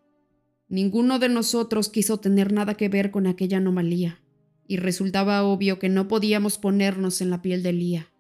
ninguno 0.70 1.20
de 1.20 1.30
nosotros 1.30 1.90
quiso 1.90 2.18
tener 2.18 2.54
nada 2.54 2.76
que 2.76 2.90
ver 2.90 3.12
con 3.12 3.28
aquella 3.28 3.58
anomalía, 3.58 4.22
y 4.66 4.78
resultaba 4.78 5.44
obvio 5.44 5.78
que 5.78 5.90
no 5.90 6.08
podíamos 6.08 6.58
ponernos 6.58 7.20
en 7.20 7.30
la 7.30 7.42
piel 7.42 7.62
de 7.64 7.74
Lía. 7.74 8.13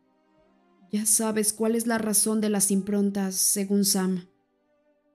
Ya 0.94 1.06
sabes 1.06 1.52
cuál 1.52 1.76
es 1.76 1.88
la 1.88 1.98
razón 1.98 2.40
de 2.40 2.50
las 2.50 2.72
improntas, 2.72 3.36
según 3.36 3.84
Sam. 3.84 4.30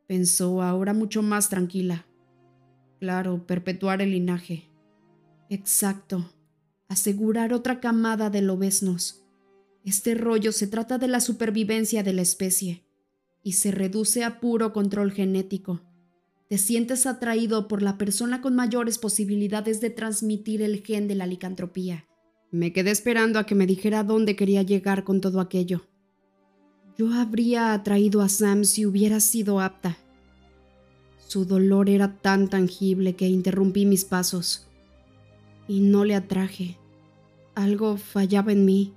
Pensó 0.07 0.61
ahora 0.61 0.93
mucho 0.93 1.23
más 1.23 1.49
tranquila. 1.49 2.07
Claro, 3.01 3.47
perpetuar 3.47 4.03
el 4.03 4.11
linaje. 4.11 4.71
Exacto. 5.49 6.31
Asegurar 6.89 7.55
otra 7.55 7.81
camada 7.81 8.29
de 8.29 8.43
lobesnos 8.43 9.25
este 9.89 10.15
rollo 10.15 10.53
se 10.53 10.67
trata 10.67 10.99
de 10.99 11.09
la 11.09 11.21
supervivencia 11.21 12.03
de 12.03 12.13
la 12.13 12.23
especie 12.23 12.85
y 13.43 13.53
se 13.53 13.71
reduce 13.71 14.25
a 14.25 14.41
puro 14.41 14.73
control 14.73 15.13
genético. 15.13 15.81
Te 16.49 16.59
sientes 16.59 17.07
atraído 17.07 17.69
por 17.69 17.83
la 17.83 17.99
persona 17.99 18.41
con 18.41 18.55
mayores 18.55 18.99
posibilidades 18.99 19.81
de 19.81 19.91
transmitir 19.91 20.63
el 20.63 20.83
gen 20.85 21.09
de 21.09 21.15
la 21.15 21.27
licantropía. 21.27 22.08
Me 22.51 22.73
quedé 22.73 22.91
esperando 22.91 23.39
a 23.39 23.45
que 23.45 23.55
me 23.55 23.67
dijera 23.67 24.05
dónde 24.05 24.35
quería 24.35 24.63
llegar 24.63 25.05
con 25.05 25.21
todo 25.21 25.41
aquello. 25.41 25.83
Yo 26.97 27.13
habría 27.13 27.75
atraído 27.75 28.23
a 28.23 28.29
Sam 28.29 28.65
si 28.65 28.87
hubiera 28.87 29.21
sido 29.21 29.61
apta. 29.61 29.99
Su 31.27 31.45
dolor 31.45 31.91
era 31.91 32.17
tan 32.17 32.49
tangible 32.49 33.15
que 33.15 33.29
interrumpí 33.29 33.85
mis 33.85 34.07
pasos. 34.07 34.67
Y 35.69 35.81
no 35.81 36.07
le 36.07 36.15
atraje. 36.15 36.79
Algo 37.55 37.99
fallaba 37.99 38.53
en 38.53 38.65
mí. 38.65 38.95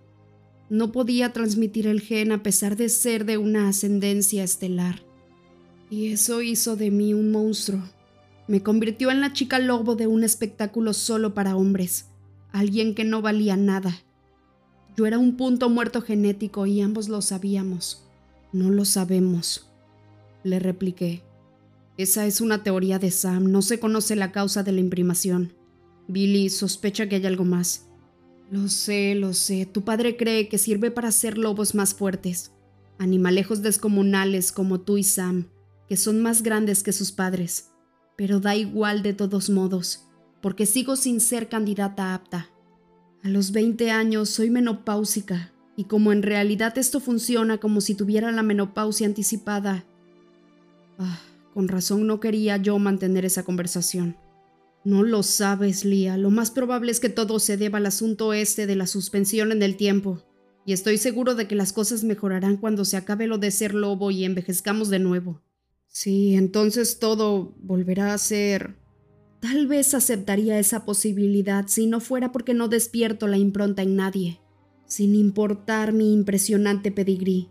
No 0.69 0.93
podía 0.93 1.33
transmitir 1.33 1.87
el 1.87 1.99
gen 1.99 2.31
a 2.31 2.43
pesar 2.43 2.77
de 2.77 2.87
ser 2.87 3.25
de 3.25 3.37
una 3.37 3.67
ascendencia 3.67 4.45
estelar. 4.45 5.03
Y 5.89 6.13
eso 6.13 6.41
hizo 6.41 6.77
de 6.77 6.89
mí 6.89 7.13
un 7.13 7.31
monstruo. 7.31 7.81
Me 8.47 8.63
convirtió 8.63 9.11
en 9.11 9.19
la 9.19 9.33
chica 9.33 9.59
lobo 9.59 9.95
de 9.95 10.07
un 10.07 10.23
espectáculo 10.23 10.93
solo 10.93 11.33
para 11.33 11.57
hombres, 11.57 12.05
alguien 12.51 12.95
que 12.95 13.03
no 13.03 13.21
valía 13.21 13.57
nada. 13.57 13.97
Yo 14.95 15.05
era 15.05 15.17
un 15.17 15.37
punto 15.37 15.69
muerto 15.69 16.01
genético 16.01 16.65
y 16.65 16.81
ambos 16.81 17.09
lo 17.09 17.21
sabíamos. 17.21 18.05
No 18.51 18.69
lo 18.69 18.83
sabemos, 18.83 19.71
le 20.43 20.59
repliqué. 20.59 21.23
Esa 21.97 22.25
es 22.25 22.41
una 22.41 22.63
teoría 22.63 22.99
de 22.99 23.11
Sam, 23.11 23.51
no 23.51 23.61
se 23.61 23.79
conoce 23.79 24.15
la 24.15 24.31
causa 24.31 24.63
de 24.63 24.71
la 24.71 24.81
imprimación. 24.81 25.53
Billy 26.07 26.49
sospecha 26.49 27.07
que 27.07 27.17
hay 27.17 27.25
algo 27.25 27.45
más. 27.45 27.87
Lo 28.49 28.67
sé, 28.67 29.15
lo 29.15 29.33
sé, 29.33 29.65
tu 29.65 29.83
padre 29.83 30.17
cree 30.17 30.49
que 30.49 30.57
sirve 30.57 30.91
para 30.91 31.07
hacer 31.07 31.37
lobos 31.37 31.73
más 31.73 31.93
fuertes, 31.93 32.51
animalejos 32.97 33.61
descomunales 33.61 34.51
como 34.51 34.81
tú 34.81 34.97
y 34.97 35.03
Sam, 35.03 35.47
que 35.87 35.95
son 35.95 36.21
más 36.21 36.43
grandes 36.43 36.83
que 36.83 36.91
sus 36.91 37.13
padres. 37.13 37.69
Pero 38.17 38.41
da 38.41 38.55
igual 38.57 39.03
de 39.03 39.13
todos 39.13 39.49
modos, 39.49 40.07
porque 40.41 40.65
sigo 40.65 40.95
sin 40.95 41.19
ser 41.19 41.49
candidata 41.49 42.13
apta. 42.13 42.49
A 43.23 43.29
los 43.29 43.51
20 43.51 43.91
años 43.91 44.29
soy 44.29 44.49
menopáusica, 44.49 45.53
y 45.75 45.85
como 45.85 46.11
en 46.11 46.23
realidad 46.23 46.77
esto 46.77 46.99
funciona 46.99 47.59
como 47.59 47.81
si 47.81 47.95
tuviera 47.95 48.31
la 48.31 48.43
menopausia 48.43 49.07
anticipada. 49.07 49.85
Ah, 50.97 51.19
con 51.53 51.67
razón 51.67 52.07
no 52.07 52.19
quería 52.19 52.57
yo 52.57 52.77
mantener 52.79 53.25
esa 53.25 53.43
conversación. 53.43 54.17
No 54.83 55.03
lo 55.03 55.21
sabes, 55.21 55.85
Lía. 55.85 56.17
Lo 56.17 56.31
más 56.31 56.49
probable 56.49 56.91
es 56.91 56.99
que 56.99 57.09
todo 57.09 57.39
se 57.39 57.57
deba 57.57 57.77
al 57.77 57.85
asunto 57.85 58.33
este 58.33 58.65
de 58.65 58.75
la 58.75 58.87
suspensión 58.87 59.51
en 59.51 59.61
el 59.61 59.77
tiempo. 59.77 60.23
Y 60.65 60.73
estoy 60.73 60.97
seguro 60.97 61.35
de 61.35 61.47
que 61.47 61.55
las 61.55 61.73
cosas 61.73 62.03
mejorarán 62.03 62.57
cuando 62.57 62.85
se 62.85 62.97
acabe 62.97 63.27
lo 63.27 63.37
de 63.37 63.51
ser 63.51 63.73
lobo 63.73 64.11
y 64.11 64.25
envejezcamos 64.25 64.89
de 64.89 64.99
nuevo. 64.99 65.41
Sí, 65.87 66.35
entonces 66.35 66.99
todo 66.99 67.55
volverá 67.59 68.13
a 68.13 68.17
ser 68.17 68.80
Tal 69.41 69.65
vez 69.65 69.95
aceptaría 69.95 70.59
esa 70.59 70.85
posibilidad 70.85 71.65
si 71.67 71.87
no 71.87 71.99
fuera 71.99 72.31
porque 72.31 72.53
no 72.53 72.67
despierto 72.67 73.27
la 73.27 73.37
impronta 73.37 73.81
en 73.81 73.95
nadie, 73.95 74.39
sin 74.85 75.15
importar 75.15 75.93
mi 75.93 76.13
impresionante 76.13 76.91
pedigrí. 76.91 77.49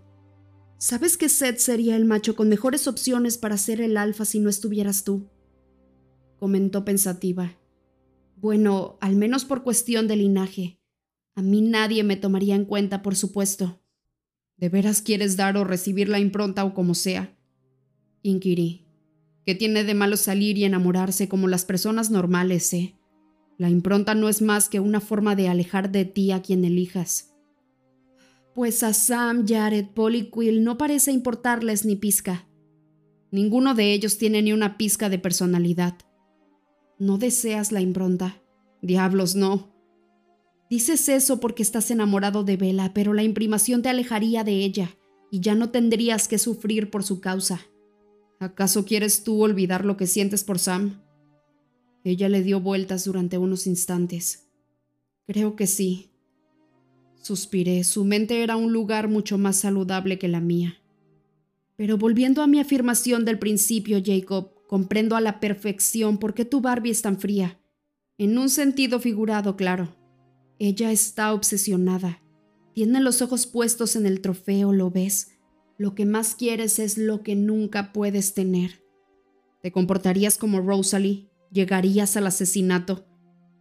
¿Sabes 0.79 1.17
que 1.17 1.29
Seth 1.29 1.59
sería 1.59 1.97
el 1.97 2.05
macho 2.05 2.37
con 2.37 2.49
mejores 2.49 2.87
opciones 2.87 3.39
para 3.39 3.59
ser 3.59 3.81
el 3.81 3.97
alfa 3.97 4.25
si 4.25 4.39
no 4.39 4.49
estuvieras 4.49 5.03
tú? 5.03 5.29
comentó 6.39 6.85
pensativa. 6.87 7.59
Bueno, 8.37 8.97
al 9.01 9.17
menos 9.17 9.45
por 9.45 9.63
cuestión 9.63 10.09
de 10.09 10.17
linaje. 10.17 10.81
A 11.35 11.43
mí 11.43 11.61
nadie 11.61 12.03
me 12.05 12.17
tomaría 12.17 12.55
en 12.55 12.65
cuenta, 12.65 13.03
por 13.03 13.15
supuesto. 13.15 13.83
¿De 14.57 14.69
veras 14.69 15.03
quieres 15.03 15.37
dar 15.37 15.57
o 15.57 15.65
recibir 15.65 16.09
la 16.09 16.21
impronta 16.21 16.65
o 16.65 16.73
como 16.73 16.95
sea? 16.95 17.37
inquirí. 18.23 18.90
¿Qué 19.47 19.55
tiene 19.55 19.85
de 19.85 19.95
malo 19.95 20.17
salir 20.17 20.59
y 20.59 20.65
enamorarse 20.65 21.29
como 21.29 21.49
las 21.49 21.65
personas 21.65 22.11
normales, 22.11 22.73
eh? 22.73 22.95
La 23.59 23.69
impronta 23.69 24.15
no 24.15 24.29
es 24.29 24.43
más 24.43 24.69
que 24.69 24.81
una 24.81 25.01
forma 25.01 25.37
de 25.37 25.49
alejar 25.49 25.91
de 25.91 26.05
ti 26.05 26.33
a 26.33 26.41
quien 26.41 26.65
elijas. 26.65 27.35
Pues 28.55 28.83
a 28.83 28.93
Sam, 28.95 29.47
Jared, 29.47 29.87
Paul 29.95 30.17
y 30.17 30.31
Quill 30.31 30.65
no 30.65 30.79
parece 30.79 31.13
importarles 31.13 31.85
ni 31.85 31.97
pizca. 31.97 32.47
Ninguno 33.31 33.75
de 33.75 33.93
ellos 33.93 34.19
tiene 34.19 34.43
ni 34.43 34.53
una 34.53 34.77
pizca 34.77 35.09
de 35.09 35.19
personalidad. 35.19 35.95
¿No 36.99 37.17
deseas 37.17 37.71
la 37.71 37.81
impronta? 37.81 38.43
Diablos, 38.83 39.37
no. 39.37 39.73
Dices 40.69 41.09
eso 41.09 41.41
porque 41.41 41.63
estás 41.63 41.91
enamorado 41.91 42.45
de 42.45 42.57
Bella, 42.57 42.93
pero 42.95 43.13
la 43.13 43.23
imprimación 43.23 43.83
te 43.83 43.89
alejaría 43.89 44.45
de 44.45 44.65
ella 44.65 44.97
y 45.31 45.41
ya 45.41 45.55
no 45.55 45.71
tendrías 45.71 46.29
que 46.29 46.39
sufrir 46.39 46.91
por 46.91 47.03
su 47.03 47.21
causa. 47.21 47.61
¿Acaso 48.41 48.87
quieres 48.87 49.23
tú 49.23 49.43
olvidar 49.43 49.85
lo 49.85 49.99
que 49.99 50.07
sientes 50.07 50.45
por 50.45 50.59
Sam? 50.59 51.03
Ella 52.05 52.31
le 52.31 52.43
dio 52.43 52.59
vueltas 52.59 53.05
durante 53.05 53.37
unos 53.37 53.67
instantes. 53.67 54.49
Creo 55.27 55.57
que 55.57 55.67
sí. 55.67 56.11
Suspiré, 57.21 57.85
su 57.85 58.03
mente 58.07 58.43
era 58.43 58.57
un 58.57 58.73
lugar 58.73 59.09
mucho 59.09 59.37
más 59.37 59.57
saludable 59.57 60.19
que 60.19 60.27
la 60.27 60.41
mía. 60.41 60.79
Pero 61.77 61.99
volviendo 61.99 62.41
a 62.41 62.47
mi 62.47 62.59
afirmación 62.61 63.27
del 63.27 63.39
principio, 63.39 64.01
Jacob, 64.03 64.55
comprendo 64.67 65.17
a 65.17 65.21
la 65.21 65.39
perfección 65.39 66.17
por 66.17 66.33
qué 66.33 66.47
tu 66.47 66.63
Barbie 66.63 66.93
es 66.93 67.03
tan 67.03 67.19
fría. 67.21 67.61
En 68.17 68.39
un 68.39 68.49
sentido 68.49 69.01
figurado, 69.01 69.55
claro. 69.55 69.95
Ella 70.59 70.93
está 70.93 71.35
obsesionada. 71.35 72.23
Tiene 72.75 73.03
los 73.03 73.21
ojos 73.21 73.47
puestos 73.47 73.97
en 73.97 74.07
el 74.07 74.23
trofeo, 74.23 74.73
¿lo 74.73 74.91
ves? 74.91 75.33
Lo 75.81 75.95
que 75.95 76.05
más 76.05 76.35
quieres 76.35 76.79
es 76.79 76.99
lo 76.99 77.23
que 77.23 77.35
nunca 77.35 77.91
puedes 77.95 78.35
tener. 78.35 78.85
Te 79.63 79.73
comportarías 79.73 80.37
como 80.37 80.61
Rosalie, 80.61 81.31
llegarías 81.51 82.19
al 82.19 82.27
asesinato, 82.27 83.07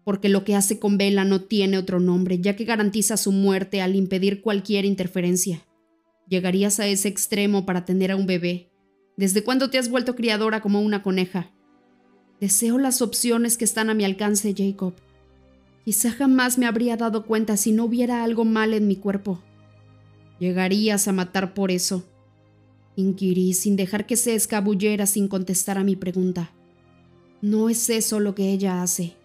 porque 0.03 0.27
lo 0.27 0.43
que 0.43 0.53
hace 0.53 0.79
con 0.79 0.97
Bella 0.97 1.23
no 1.23 1.43
tiene 1.43 1.77
otro 1.77 2.01
nombre, 2.01 2.41
ya 2.41 2.58
que 2.58 2.65
garantiza 2.65 3.15
su 3.15 3.32
muerte 3.32 3.82
al 3.82 3.95
impedir 3.95 4.41
cualquier 4.41 4.84
interferencia. 4.84 5.65
Llegarías 6.27 6.82
a 6.82 6.88
ese 6.88 7.08
extremo 7.08 7.65
para 7.65 7.86
tener 7.86 8.12
a 8.12 8.17
un 8.17 8.25
bebé. 8.25 8.69
¿Desde 9.15 9.41
cuándo 9.41 9.69
te 9.69 9.77
has 9.77 9.88
vuelto 9.88 10.17
criadora 10.17 10.60
como 10.60 10.82
una 10.82 11.01
coneja? 11.01 11.53
Deseo 12.41 12.79
las 12.79 13.01
opciones 13.01 13.55
que 13.55 13.63
están 13.63 13.89
a 13.89 13.93
mi 13.93 14.03
alcance, 14.03 14.53
Jacob. 14.53 14.93
Quizá 15.86 16.12
jamás 16.12 16.58
me 16.58 16.65
habría 16.65 16.97
dado 16.97 17.25
cuenta 17.25 17.55
si 17.55 17.71
no 17.71 17.86
hubiera 17.86 18.25
algo 18.25 18.43
mal 18.43 18.73
en 18.73 18.89
mi 18.89 18.97
cuerpo. 18.97 19.41
Llegarías 20.39 21.08
a 21.10 21.12
matar 21.12 21.53
por 21.53 21.69
eso. 21.69 22.08
Inquirí 22.99 23.53
sin 23.53 23.77
dejar 23.77 24.05
que 24.05 24.17
se 24.17 24.35
escabullera 24.35 25.05
sin 25.05 25.29
contestar 25.29 25.77
a 25.77 25.85
mi 25.85 25.95
pregunta. 25.95 26.51
No 27.41 27.69
es 27.69 27.89
eso 27.89 28.19
lo 28.19 28.35
que 28.35 28.51
ella 28.51 28.83
hace. 28.83 29.15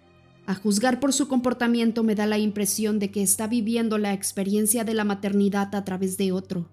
A 0.47 0.55
juzgar 0.55 1.01
por 1.01 1.13
su 1.13 1.27
comportamiento 1.27 2.05
me 2.05 2.15
da 2.15 2.25
la 2.27 2.39
impresión 2.39 3.01
de 3.01 3.11
que 3.11 3.21
está 3.21 3.49
viviendo 3.49 3.99
la 3.99 4.13
experiencia 4.13 4.85
de 4.85 4.95
la 4.95 5.03
maternidad 5.03 5.75
a 5.75 5.85
través 5.85 6.17
de 6.17 6.31
otro, 6.31 6.71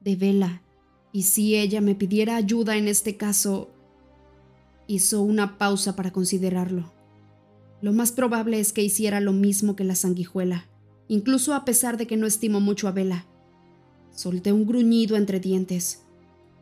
de 0.00 0.16
Vela. 0.16 0.62
Y 1.12 1.22
si 1.22 1.54
ella 1.54 1.80
me 1.80 1.94
pidiera 1.94 2.34
ayuda 2.34 2.76
en 2.76 2.88
este 2.88 3.16
caso, 3.16 3.70
hizo 4.88 5.22
una 5.22 5.56
pausa 5.56 5.94
para 5.94 6.10
considerarlo. 6.10 6.92
Lo 7.80 7.92
más 7.92 8.10
probable 8.10 8.58
es 8.58 8.72
que 8.72 8.82
hiciera 8.82 9.20
lo 9.20 9.32
mismo 9.32 9.76
que 9.76 9.84
la 9.84 9.94
sanguijuela, 9.94 10.68
incluso 11.06 11.54
a 11.54 11.64
pesar 11.64 11.96
de 11.96 12.08
que 12.08 12.16
no 12.16 12.26
estimo 12.26 12.58
mucho 12.58 12.88
a 12.88 12.90
Vela. 12.90 13.28
Solté 14.10 14.52
un 14.52 14.66
gruñido 14.66 15.16
entre 15.16 15.38
dientes. 15.38 16.02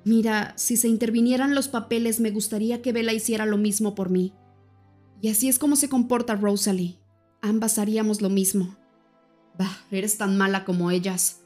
Mira, 0.08 0.54
si 0.56 0.78
se 0.78 0.88
intervinieran 0.88 1.54
los 1.54 1.68
papeles, 1.68 2.18
me 2.18 2.30
gustaría 2.30 2.80
que 2.80 2.94
Bella 2.94 3.12
hiciera 3.12 3.44
lo 3.44 3.58
mismo 3.58 3.94
por 3.94 4.08
mí. 4.08 4.32
Y 5.20 5.28
así 5.28 5.50
es 5.50 5.58
como 5.58 5.76
se 5.76 5.90
comporta 5.90 6.34
Rosalie. 6.34 6.98
Ambas 7.42 7.78
haríamos 7.78 8.22
lo 8.22 8.30
mismo. 8.30 8.74
Bah, 9.58 9.76
eres 9.90 10.16
tan 10.16 10.38
mala 10.38 10.64
como 10.64 10.90
ellas. 10.90 11.42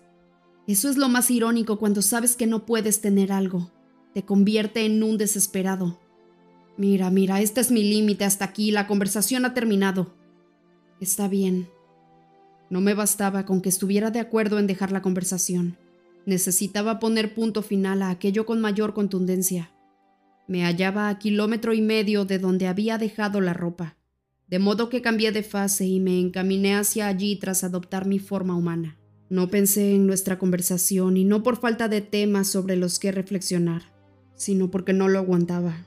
Eso 0.68 0.88
es 0.88 0.96
lo 0.96 1.08
más 1.08 1.28
irónico 1.32 1.80
cuando 1.80 2.02
sabes 2.02 2.36
que 2.36 2.46
no 2.46 2.64
puedes 2.64 3.00
tener 3.00 3.32
algo. 3.32 3.72
Te 4.14 4.24
convierte 4.24 4.86
en 4.86 5.02
un 5.02 5.18
desesperado. 5.18 5.98
Mira, 6.76 7.10
mira, 7.10 7.40
este 7.40 7.60
es 7.60 7.72
mi 7.72 7.82
límite 7.82 8.24
hasta 8.24 8.44
aquí, 8.44 8.70
la 8.70 8.86
conversación 8.86 9.44
ha 9.44 9.54
terminado. 9.54 10.14
Está 11.00 11.26
bien. 11.26 11.68
No 12.70 12.80
me 12.80 12.94
bastaba 12.94 13.44
con 13.44 13.60
que 13.60 13.70
estuviera 13.70 14.12
de 14.12 14.20
acuerdo 14.20 14.60
en 14.60 14.68
dejar 14.68 14.92
la 14.92 15.02
conversación. 15.02 15.78
Necesitaba 16.24 16.98
poner 16.98 17.34
punto 17.34 17.62
final 17.62 18.02
a 18.02 18.10
aquello 18.10 18.46
con 18.46 18.60
mayor 18.60 18.94
contundencia. 18.94 19.72
Me 20.46 20.64
hallaba 20.64 21.08
a 21.08 21.18
kilómetro 21.18 21.72
y 21.72 21.82
medio 21.82 22.24
de 22.24 22.38
donde 22.38 22.66
había 22.66 22.98
dejado 22.98 23.40
la 23.40 23.54
ropa, 23.54 23.96
de 24.48 24.58
modo 24.58 24.88
que 24.88 25.02
cambié 25.02 25.32
de 25.32 25.42
fase 25.42 25.86
y 25.86 25.98
me 25.98 26.20
encaminé 26.20 26.74
hacia 26.74 27.06
allí 27.06 27.36
tras 27.36 27.64
adoptar 27.64 28.06
mi 28.06 28.18
forma 28.18 28.54
humana. 28.54 28.98
No 29.30 29.48
pensé 29.48 29.94
en 29.94 30.06
nuestra 30.06 30.38
conversación 30.38 31.16
y 31.16 31.24
no 31.24 31.42
por 31.42 31.56
falta 31.56 31.88
de 31.88 32.02
temas 32.02 32.48
sobre 32.48 32.76
los 32.76 32.98
que 32.98 33.12
reflexionar, 33.12 33.82
sino 34.34 34.70
porque 34.70 34.92
no 34.92 35.08
lo 35.08 35.18
aguantaba. 35.18 35.86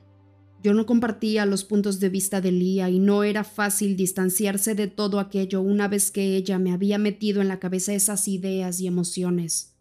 Yo 0.64 0.74
no 0.74 0.84
compartía 0.84 1.46
los 1.46 1.62
puntos 1.62 2.00
de 2.00 2.08
vista 2.08 2.40
de 2.40 2.50
Lía 2.50 2.90
y 2.90 2.98
no 2.98 3.22
era 3.22 3.44
fácil 3.44 3.96
distanciarse 3.96 4.74
de 4.74 4.88
todo 4.88 5.20
aquello 5.20 5.60
una 5.60 5.86
vez 5.86 6.10
que 6.10 6.34
ella 6.34 6.58
me 6.58 6.72
había 6.72 6.98
metido 6.98 7.40
en 7.40 7.46
la 7.46 7.60
cabeza 7.60 7.94
esas 7.94 8.26
ideas 8.26 8.80
y 8.80 8.88
emociones. 8.88 9.75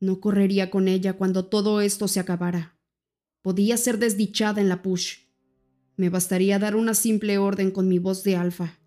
No 0.00 0.20
correría 0.20 0.70
con 0.70 0.88
ella 0.88 1.14
cuando 1.14 1.46
todo 1.46 1.80
esto 1.80 2.06
se 2.06 2.20
acabara. 2.20 2.76
Podía 3.42 3.76
ser 3.76 3.98
desdichada 3.98 4.60
en 4.60 4.68
la 4.68 4.82
push. 4.82 5.18
Me 5.96 6.10
bastaría 6.10 6.58
dar 6.58 6.76
una 6.76 6.92
simple 6.92 7.38
orden 7.38 7.70
con 7.70 7.88
mi 7.88 7.98
voz 7.98 8.22
de 8.22 8.36
alfa. 8.36 8.78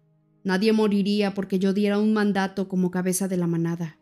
Nadie 0.43 0.71
moriría 0.71 1.33
porque 1.33 1.57
yo 1.57 1.73
diera 1.73 1.97
un 1.97 2.13
mandato 2.13 2.67
como 2.67 2.91
cabeza 2.91 3.27
de 3.27 3.37
la 3.37 3.47
manada. 3.47 3.97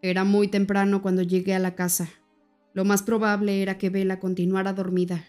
Era 0.00 0.24
muy 0.24 0.48
temprano 0.48 1.02
cuando 1.02 1.22
llegué 1.22 1.54
a 1.54 1.58
la 1.58 1.74
casa. 1.74 2.08
Lo 2.72 2.84
más 2.84 3.02
probable 3.02 3.62
era 3.62 3.76
que 3.76 3.90
Vela 3.90 4.20
continuara 4.20 4.72
dormida. 4.72 5.26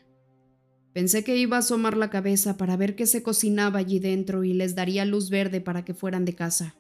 Pensé 0.94 1.24
que 1.24 1.38
iba 1.38 1.58
a 1.58 1.60
asomar 1.60 1.98
la 1.98 2.10
cabeza 2.10 2.58
para 2.58 2.78
ver 2.78 2.96
qué 2.96 3.06
se 3.06 3.24
cocinaba 3.24 3.80
allí 3.80 4.00
dentro 4.00 4.44
y 4.44 4.54
les 4.54 4.76
daría 4.76 5.06
luz 5.06 5.30
verde 5.30 5.60
para 5.62 5.84
que 5.84 5.94
fueran 5.94 6.26
de 6.26 6.36
casa. 6.36 6.76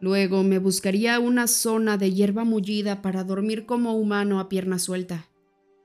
Luego 0.00 0.42
me 0.42 0.58
buscaría 0.58 1.18
una 1.20 1.46
zona 1.46 1.96
de 1.96 2.12
hierba 2.12 2.44
mullida 2.44 3.00
para 3.00 3.24
dormir 3.24 3.64
como 3.64 3.94
humano 3.94 4.40
a 4.40 4.48
pierna 4.48 4.78
suelta. 4.78 5.28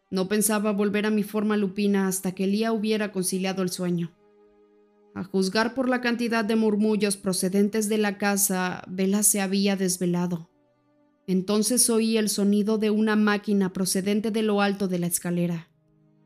No 0.09 0.27
pensaba 0.27 0.73
volver 0.73 1.05
a 1.05 1.11
mi 1.11 1.23
forma 1.23 1.55
lupina 1.55 2.07
hasta 2.07 2.33
que 2.33 2.45
Lía 2.45 2.73
hubiera 2.73 3.13
conciliado 3.13 3.63
el 3.63 3.69
sueño. 3.69 4.11
A 5.15 5.23
juzgar 5.23 5.73
por 5.73 5.87
la 5.87 6.01
cantidad 6.01 6.43
de 6.43 6.55
murmullos 6.55 7.15
procedentes 7.15 7.87
de 7.87 7.97
la 7.97 8.17
casa, 8.17 8.83
Vela 8.87 9.23
se 9.23 9.39
había 9.39 9.75
desvelado. 9.75 10.49
Entonces 11.27 11.89
oí 11.89 12.17
el 12.17 12.29
sonido 12.29 12.77
de 12.77 12.89
una 12.89 13.15
máquina 13.15 13.71
procedente 13.71 14.31
de 14.31 14.41
lo 14.41 14.61
alto 14.61 14.87
de 14.89 14.99
la 14.99 15.07
escalera. 15.07 15.69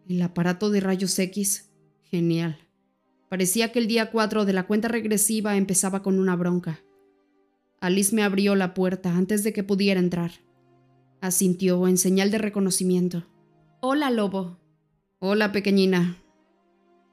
El 0.08 0.22
aparato 0.22 0.72
de 0.72 0.80
rayos 0.80 1.18
X. 1.18 1.72
Genial. 2.04 2.58
Parecía 3.30 3.72
que 3.72 3.80
el 3.80 3.88
día 3.88 4.12
4 4.12 4.46
de 4.46 4.54
la 4.54 4.66
cuenta 4.66 4.88
regresiva 4.88 5.58
empezaba 5.58 6.02
con 6.02 6.18
una 6.20 6.36
bronca. 6.36 6.80
Alice 7.80 8.16
me 8.16 8.24
abrió 8.24 8.56
la 8.56 8.74
puerta 8.74 9.16
antes 9.16 9.44
de 9.44 9.54
que 9.54 9.64
pudiera 9.64 10.00
entrar. 10.00 10.32
Asintió 11.22 11.88
en 11.88 11.98
señal 11.98 12.32
de 12.32 12.38
reconocimiento. 12.38 13.26
Hola, 13.82 14.12
lobo. 14.12 14.60
Hola, 15.20 15.52
pequeñina. 15.52 16.18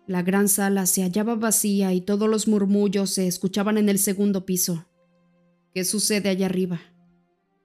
La 0.07 0.22
gran 0.22 0.48
sala 0.48 0.87
se 0.87 1.03
hallaba 1.03 1.37
vacía 1.37 1.92
y 1.92 2.01
todos 2.01 2.29
los 2.29 2.48
murmullos 2.48 3.11
se 3.11 3.27
escuchaban 3.27 3.79
en 3.79 3.88
el 3.88 3.98
segundo 3.98 4.44
piso. 4.44 4.87
¿Qué 5.72 5.85
sucede 5.85 6.29
allá 6.29 6.46
arriba? 6.46 6.81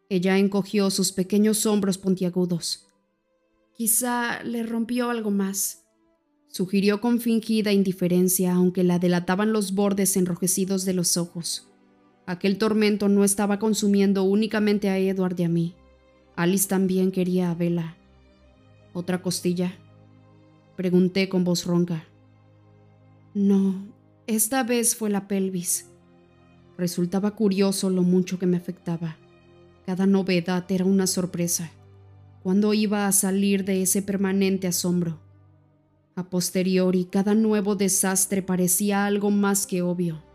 Ella 0.10 0.38
encogió 0.38 0.90
sus 0.90 1.12
pequeños 1.12 1.66
hombros 1.66 1.98
puntiagudos. 1.98 2.88
Quizá 3.76 4.42
le 4.44 4.64
rompió 4.64 5.10
algo 5.10 5.32
más, 5.32 5.84
sugirió 6.48 7.02
con 7.02 7.20
fingida 7.20 7.74
indiferencia, 7.74 8.54
aunque 8.54 8.84
la 8.84 9.00
delataban 9.00 9.52
los 9.52 9.74
bordes 9.74 10.16
enrojecidos 10.16 10.86
de 10.86 10.94
los 10.94 11.18
ojos. 11.18 11.68
Aquel 12.28 12.58
tormento 12.58 13.08
no 13.08 13.24
estaba 13.24 13.58
consumiendo 13.58 14.24
únicamente 14.24 14.90
a 14.90 14.98
Edward 14.98 15.40
y 15.40 15.44
a 15.44 15.50
mí. 15.50 15.76
Alice 16.36 16.68
también 16.68 17.12
quería 17.12 17.50
a 17.50 17.56
Bella. 17.56 17.96
¿Otra 18.92 19.22
costilla? 19.22 19.74
Pregunté 20.76 21.30
con 21.30 21.46
voz 21.46 21.66
ronca. 21.66 22.04
No, 23.34 23.88
esta 24.28 24.64
vez 24.64 24.94
fue 24.94 25.10
la 25.10 25.30
pelvis. 25.30 25.88
Resultaba 26.78 27.32
curioso 27.32 27.90
lo 27.90 28.04
mucho 28.04 28.38
que 28.38 28.46
me 28.46 28.58
afectaba. 28.58 29.16
Cada 29.86 30.06
novedad 30.06 30.66
era 30.70 30.84
una 30.84 31.08
sorpresa. 31.08 31.72
¿Cuándo 32.44 32.74
iba 32.74 33.08
a 33.08 33.12
salir 33.14 33.64
de 33.64 33.82
ese 33.82 34.02
permanente 34.02 34.68
asombro? 34.68 35.18
A 36.16 36.30
posteriori, 36.30 37.06
cada 37.06 37.36
nuevo 37.36 37.76
desastre 37.76 38.42
parecía 38.42 39.06
algo 39.06 39.32
más 39.32 39.66
que 39.66 39.82
obvio. 39.82 40.27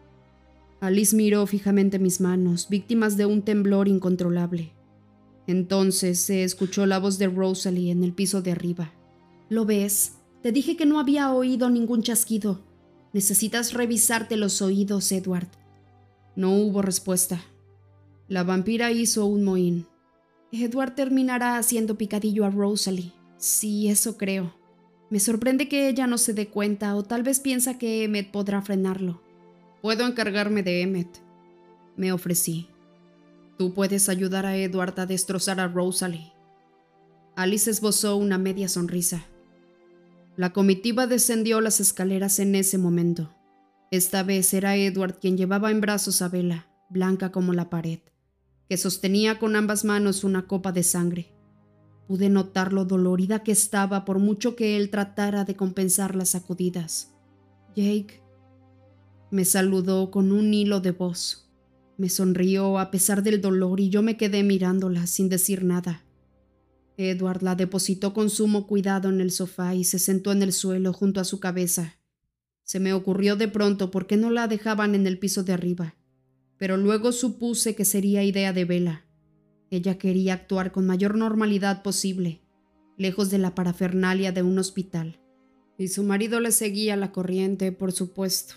Alice 0.82 1.14
miró 1.14 1.46
fijamente 1.46 2.00
mis 2.00 2.20
manos, 2.20 2.68
víctimas 2.68 3.16
de 3.16 3.24
un 3.24 3.42
temblor 3.42 3.86
incontrolable. 3.86 4.72
Entonces 5.46 6.18
se 6.18 6.42
escuchó 6.42 6.86
la 6.86 6.98
voz 6.98 7.18
de 7.18 7.28
Rosalie 7.28 7.92
en 7.92 8.02
el 8.02 8.12
piso 8.12 8.42
de 8.42 8.50
arriba. 8.50 8.92
¿Lo 9.48 9.64
ves? 9.64 10.14
Te 10.42 10.50
dije 10.50 10.76
que 10.76 10.84
no 10.84 10.98
había 10.98 11.32
oído 11.32 11.70
ningún 11.70 12.02
chasquido. 12.02 12.64
Necesitas 13.12 13.74
revisarte 13.74 14.36
los 14.36 14.60
oídos, 14.60 15.12
Edward. 15.12 15.46
No 16.34 16.52
hubo 16.56 16.82
respuesta. 16.82 17.40
La 18.26 18.42
vampira 18.42 18.90
hizo 18.90 19.24
un 19.24 19.44
mohín. 19.44 19.86
Edward 20.50 20.96
terminará 20.96 21.58
haciendo 21.58 21.96
picadillo 21.96 22.44
a 22.44 22.50
Rosalie. 22.50 23.12
Sí, 23.36 23.86
eso 23.86 24.16
creo. 24.16 24.52
Me 25.10 25.20
sorprende 25.20 25.68
que 25.68 25.88
ella 25.88 26.08
no 26.08 26.18
se 26.18 26.34
dé 26.34 26.48
cuenta 26.48 26.96
o 26.96 27.04
tal 27.04 27.22
vez 27.22 27.38
piensa 27.38 27.78
que 27.78 28.02
Emmet 28.02 28.32
podrá 28.32 28.62
frenarlo. 28.62 29.21
Puedo 29.82 30.06
encargarme 30.06 30.62
de 30.62 30.80
Emmet. 30.80 31.08
Me 31.96 32.12
ofrecí. 32.12 32.68
Tú 33.58 33.74
puedes 33.74 34.08
ayudar 34.08 34.46
a 34.46 34.56
Edward 34.56 34.98
a 34.98 35.06
destrozar 35.06 35.60
a 35.60 35.68
Rosalie. 35.68 36.32
Alice 37.36 37.70
esbozó 37.70 38.16
una 38.16 38.38
media 38.38 38.68
sonrisa. 38.68 39.26
La 40.36 40.54
comitiva 40.54 41.06
descendió 41.06 41.60
las 41.60 41.80
escaleras 41.80 42.38
en 42.38 42.54
ese 42.54 42.78
momento. 42.78 43.34
Esta 43.90 44.22
vez 44.22 44.54
era 44.54 44.76
Edward 44.76 45.18
quien 45.20 45.36
llevaba 45.36 45.70
en 45.70 45.82
brazos 45.82 46.22
a 46.22 46.28
Bella, 46.28 46.66
blanca 46.88 47.30
como 47.30 47.52
la 47.52 47.68
pared 47.68 47.98
que 48.72 48.78
sostenía 48.78 49.38
con 49.38 49.54
ambas 49.54 49.84
manos 49.84 50.24
una 50.24 50.46
copa 50.46 50.72
de 50.72 50.82
sangre. 50.82 51.34
Pude 52.08 52.30
notar 52.30 52.72
lo 52.72 52.86
dolorida 52.86 53.42
que 53.42 53.52
estaba 53.52 54.06
por 54.06 54.18
mucho 54.18 54.56
que 54.56 54.78
él 54.78 54.88
tratara 54.88 55.44
de 55.44 55.56
compensar 55.56 56.16
las 56.16 56.30
sacudidas. 56.30 57.12
Jake 57.76 58.21
me 59.32 59.44
saludó 59.44 60.12
con 60.12 60.30
un 60.30 60.54
hilo 60.54 60.78
de 60.78 60.92
voz. 60.92 61.50
Me 61.98 62.08
sonrió 62.08 62.78
a 62.78 62.92
pesar 62.92 63.24
del 63.24 63.40
dolor 63.40 63.80
y 63.80 63.88
yo 63.88 64.02
me 64.02 64.16
quedé 64.16 64.44
mirándola 64.44 65.08
sin 65.08 65.28
decir 65.28 65.64
nada. 65.64 66.04
Edward 66.96 67.42
la 67.42 67.56
depositó 67.56 68.14
con 68.14 68.30
sumo 68.30 68.68
cuidado 68.68 69.08
en 69.08 69.20
el 69.20 69.32
sofá 69.32 69.74
y 69.74 69.82
se 69.82 69.98
sentó 69.98 70.30
en 70.30 70.42
el 70.42 70.52
suelo 70.52 70.92
junto 70.92 71.20
a 71.20 71.24
su 71.24 71.40
cabeza. 71.40 71.98
Se 72.62 72.78
me 72.78 72.92
ocurrió 72.92 73.34
de 73.34 73.48
pronto 73.48 73.90
por 73.90 74.06
qué 74.06 74.16
no 74.16 74.30
la 74.30 74.46
dejaban 74.46 74.94
en 74.94 75.08
el 75.08 75.18
piso 75.18 75.42
de 75.42 75.52
arriba 75.52 75.96
pero 76.62 76.76
luego 76.76 77.10
supuse 77.10 77.74
que 77.74 77.84
sería 77.84 78.22
idea 78.22 78.52
de 78.52 78.64
Vela. 78.64 79.04
Ella 79.72 79.98
quería 79.98 80.34
actuar 80.34 80.70
con 80.70 80.86
mayor 80.86 81.16
normalidad 81.16 81.82
posible, 81.82 82.40
lejos 82.96 83.30
de 83.30 83.38
la 83.38 83.56
parafernalia 83.56 84.30
de 84.30 84.44
un 84.44 84.56
hospital. 84.60 85.18
Y 85.76 85.88
su 85.88 86.04
marido 86.04 86.38
le 86.38 86.52
seguía 86.52 86.94
la 86.94 87.10
corriente, 87.10 87.72
por 87.72 87.90
supuesto. 87.90 88.54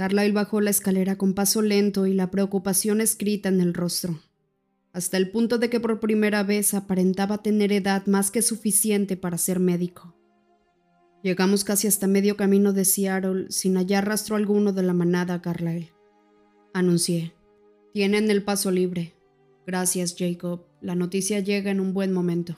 Carlyle 0.00 0.32
bajó 0.32 0.62
la 0.62 0.70
escalera 0.70 1.18
con 1.18 1.34
paso 1.34 1.60
lento 1.60 2.06
y 2.06 2.14
la 2.14 2.30
preocupación 2.30 3.02
escrita 3.02 3.50
en 3.50 3.60
el 3.60 3.74
rostro, 3.74 4.18
hasta 4.94 5.18
el 5.18 5.30
punto 5.30 5.58
de 5.58 5.68
que 5.68 5.78
por 5.78 6.00
primera 6.00 6.42
vez 6.42 6.72
aparentaba 6.72 7.42
tener 7.42 7.70
edad 7.70 8.06
más 8.06 8.30
que 8.30 8.40
suficiente 8.40 9.18
para 9.18 9.36
ser 9.36 9.60
médico. 9.60 10.16
Llegamos 11.22 11.64
casi 11.64 11.86
hasta 11.86 12.06
medio 12.06 12.38
camino 12.38 12.72
de 12.72 12.86
Seattle 12.86 13.50
sin 13.50 13.76
hallar 13.76 14.08
rastro 14.08 14.36
alguno 14.36 14.72
de 14.72 14.82
la 14.84 14.94
manada 14.94 15.42
Carlyle 15.42 15.92
anuncié. 16.72 17.34
Tienen 17.92 18.30
el 18.30 18.42
paso 18.42 18.70
libre. 18.70 19.12
Gracias, 19.66 20.16
Jacob. 20.18 20.64
La 20.80 20.94
noticia 20.94 21.40
llega 21.40 21.70
en 21.70 21.78
un 21.78 21.92
buen 21.92 22.10
momento. 22.10 22.56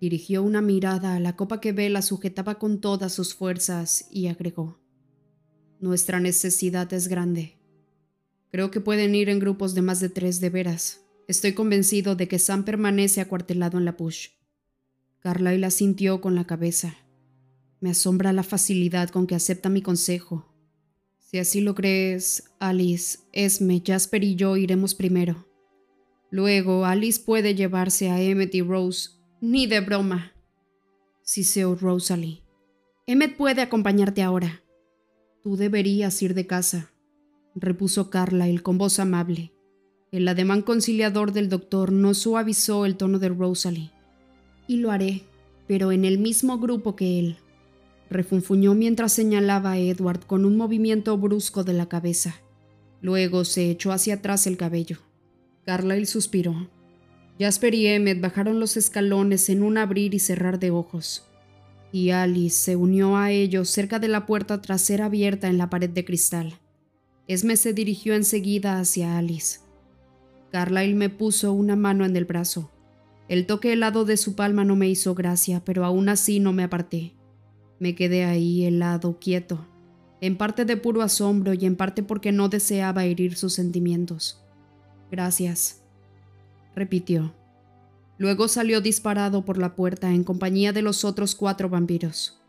Dirigió 0.00 0.42
una 0.42 0.60
mirada 0.60 1.14
a 1.14 1.20
la 1.20 1.36
copa 1.36 1.60
que 1.60 1.70
Vela 1.70 2.02
sujetaba 2.02 2.58
con 2.58 2.80
todas 2.80 3.12
sus 3.12 3.32
fuerzas 3.32 4.08
y 4.10 4.26
agregó. 4.26 4.81
Nuestra 5.82 6.18
necesidad 6.18 6.90
es 6.94 7.08
grande. 7.08 7.58
Creo 8.50 8.70
que 8.70 8.80
pueden 8.80 9.14
ir 9.14 9.28
en 9.28 9.38
grupos 9.38 9.74
de 9.74 9.82
más 9.82 10.00
de 10.00 10.08
tres 10.08 10.40
de 10.40 10.48
veras. 10.48 11.02
Estoy 11.28 11.52
convencido 11.52 12.16
de 12.16 12.26
que 12.26 12.38
Sam 12.38 12.64
permanece 12.64 13.20
acuartelado 13.20 13.76
en 13.76 13.84
la 13.84 13.98
push. 13.98 14.28
Carlyle 15.20 15.70
sintió 15.70 16.22
con 16.22 16.34
la 16.34 16.46
cabeza. 16.46 16.96
Me 17.80 17.90
asombra 17.90 18.32
la 18.32 18.42
facilidad 18.42 19.10
con 19.10 19.26
que 19.26 19.34
acepta 19.34 19.68
mi 19.68 19.82
consejo 19.82 20.48
si 21.32 21.38
así 21.38 21.62
lo 21.62 21.74
crees, 21.74 22.44
Alice, 22.58 23.20
Esme, 23.32 23.82
Jasper 23.82 24.22
y 24.22 24.34
yo 24.34 24.58
iremos 24.58 24.94
primero. 24.94 25.48
Luego, 26.30 26.84
Alice 26.84 27.22
puede 27.24 27.54
llevarse 27.54 28.10
a 28.10 28.20
Emmet 28.20 28.54
y 28.54 28.60
Rose. 28.60 29.12
Ni 29.40 29.66
de 29.66 29.80
broma. 29.80 30.34
Siseó 31.22 31.74
Rosalie. 31.74 32.42
Emmet 33.06 33.34
puede 33.34 33.62
acompañarte 33.62 34.22
ahora. 34.22 34.61
Tú 35.42 35.56
deberías 35.56 36.22
ir 36.22 36.34
de 36.34 36.46
casa, 36.46 36.92
repuso 37.54 38.10
Carlyle 38.10 38.62
con 38.62 38.78
voz 38.78 38.98
amable. 39.00 39.52
El 40.12 40.28
ademán 40.28 40.62
conciliador 40.62 41.32
del 41.32 41.48
doctor 41.48 41.90
no 41.90 42.14
suavizó 42.14 42.86
el 42.86 42.96
tono 42.96 43.18
de 43.18 43.28
Rosalie. 43.28 43.90
Y 44.68 44.76
lo 44.76 44.92
haré, 44.92 45.22
pero 45.66 45.90
en 45.90 46.04
el 46.04 46.18
mismo 46.18 46.58
grupo 46.58 46.94
que 46.94 47.18
él 47.18 47.36
refunfuñó 48.12 48.74
mientras 48.74 49.12
señalaba 49.12 49.72
a 49.72 49.78
Edward 49.78 50.26
con 50.26 50.44
un 50.44 50.56
movimiento 50.56 51.16
brusco 51.18 51.64
de 51.64 51.72
la 51.72 51.88
cabeza. 51.88 52.36
Luego 53.00 53.44
se 53.44 53.70
echó 53.70 53.90
hacia 53.90 54.14
atrás 54.14 54.46
el 54.46 54.56
cabello. 54.56 54.98
Carlyle 55.64 56.06
suspiró. 56.06 56.68
Jasper 57.40 57.74
y 57.74 57.86
Emmet 57.86 58.20
bajaron 58.20 58.60
los 58.60 58.76
escalones 58.76 59.48
en 59.48 59.62
un 59.62 59.78
abrir 59.78 60.14
y 60.14 60.18
cerrar 60.20 60.60
de 60.60 60.70
ojos, 60.70 61.26
y 61.92 62.10
Alice 62.10 62.56
se 62.56 62.74
unió 62.74 63.16
a 63.18 63.30
ellos 63.30 63.68
cerca 63.68 63.98
de 63.98 64.08
la 64.08 64.24
puerta 64.24 64.62
trasera 64.62 65.04
abierta 65.04 65.48
en 65.48 65.58
la 65.58 65.68
pared 65.68 65.90
de 65.90 66.04
cristal. 66.04 66.58
Esme 67.28 67.56
se 67.56 67.74
dirigió 67.74 68.14
enseguida 68.14 68.80
hacia 68.80 69.18
Alice. 69.18 69.60
Carlyle 70.50 70.94
me 70.94 71.10
puso 71.10 71.52
una 71.52 71.76
mano 71.76 72.04
en 72.04 72.16
el 72.16 72.24
brazo. 72.24 72.70
El 73.28 73.46
toque 73.46 73.72
helado 73.72 74.04
de 74.04 74.16
su 74.16 74.34
palma 74.34 74.64
no 74.64 74.74
me 74.74 74.88
hizo 74.88 75.14
gracia, 75.14 75.62
pero 75.64 75.84
aún 75.84 76.08
así 76.08 76.40
no 76.40 76.52
me 76.52 76.64
aparté. 76.64 77.14
Me 77.78 77.94
quedé 77.94 78.24
ahí 78.24 78.64
helado, 78.64 79.18
quieto, 79.18 79.66
en 80.20 80.36
parte 80.36 80.64
de 80.64 80.76
puro 80.76 81.02
asombro 81.02 81.52
y 81.52 81.66
en 81.66 81.76
parte 81.76 82.02
porque 82.02 82.32
no 82.32 82.48
deseaba 82.48 83.04
herir 83.04 83.36
sus 83.36 83.54
sentimientos. 83.54 84.42
Gracias, 85.10 85.82
repitió. 86.74 87.34
Luego 88.18 88.48
salió 88.48 88.80
disparado 88.80 89.44
por 89.44 89.58
la 89.58 89.74
puerta 89.74 90.12
en 90.12 90.24
compañía 90.24 90.72
de 90.72 90.82
los 90.82 91.04
otros 91.04 91.34
cuatro 91.34 91.68
vampiros. 91.68 92.40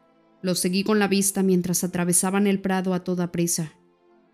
Los 0.41 0.59
seguí 0.59 0.83
con 0.83 0.99
la 0.99 1.07
vista 1.07 1.41
mientras 1.41 1.83
atravesaban 1.83 2.47
el 2.47 2.59
prado 2.59 2.93
a 2.93 3.03
toda 3.03 3.31
prisa. 3.31 3.73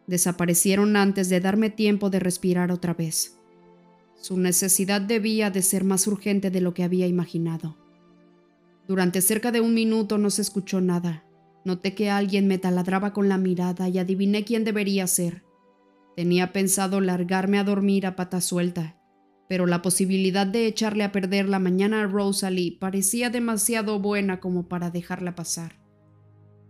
Desaparecieron 0.08 0.96
antes 0.96 1.30
de 1.30 1.39
darme 1.39 1.70
tiempo 1.70 2.10
de 2.10 2.20
respirar 2.20 2.72
otra 2.72 2.94
vez. 2.94 3.38
Su 4.20 4.38
necesidad 4.38 5.02
debía 5.02 5.50
de 5.52 5.62
ser 5.62 5.84
más 5.84 6.08
urgente 6.08 6.52
de 6.52 6.62
lo 6.62 6.74
que 6.74 6.84
había 6.84 7.08
imaginado. 7.08 7.78
Durante 8.88 9.22
cerca 9.22 9.52
de 9.52 9.62
un 9.62 9.76
minuto 9.76 10.18
no 10.18 10.32
se 10.32 10.42
escuchó 10.42 10.82
nada. 10.82 11.24
Noté 11.63 11.94
que 11.94 12.10
alguien 12.10 12.48
me 12.48 12.58
taladraba 12.58 13.13
con 13.13 13.30
la 13.30 13.38
mirada 13.38 13.88
y 13.88 14.00
adiviné 14.00 14.44
quién 14.44 14.63
debería 14.63 15.06
ser. 15.06 15.44
Tenía 16.15 16.52
pensado 16.52 17.00
largarme 17.00 17.60
a 17.60 17.63
dormir 17.63 18.08
a 18.08 18.15
pata 18.15 18.42
suelta, 18.42 18.99
pero 19.50 19.66
la 19.66 19.82
posibilidad 19.82 20.48
de 20.48 20.68
echarle 20.68 21.04
a 21.04 21.12
perder 21.12 21.50
la 21.50 21.60
mañana 21.60 22.04
a 22.04 22.08
Rosalie 22.08 22.78
parecía 22.80 23.30
demasiado 23.30 24.00
buena 24.00 24.40
como 24.40 24.70
para 24.70 24.92
dejarla 24.92 25.36
pasar. 25.36 25.82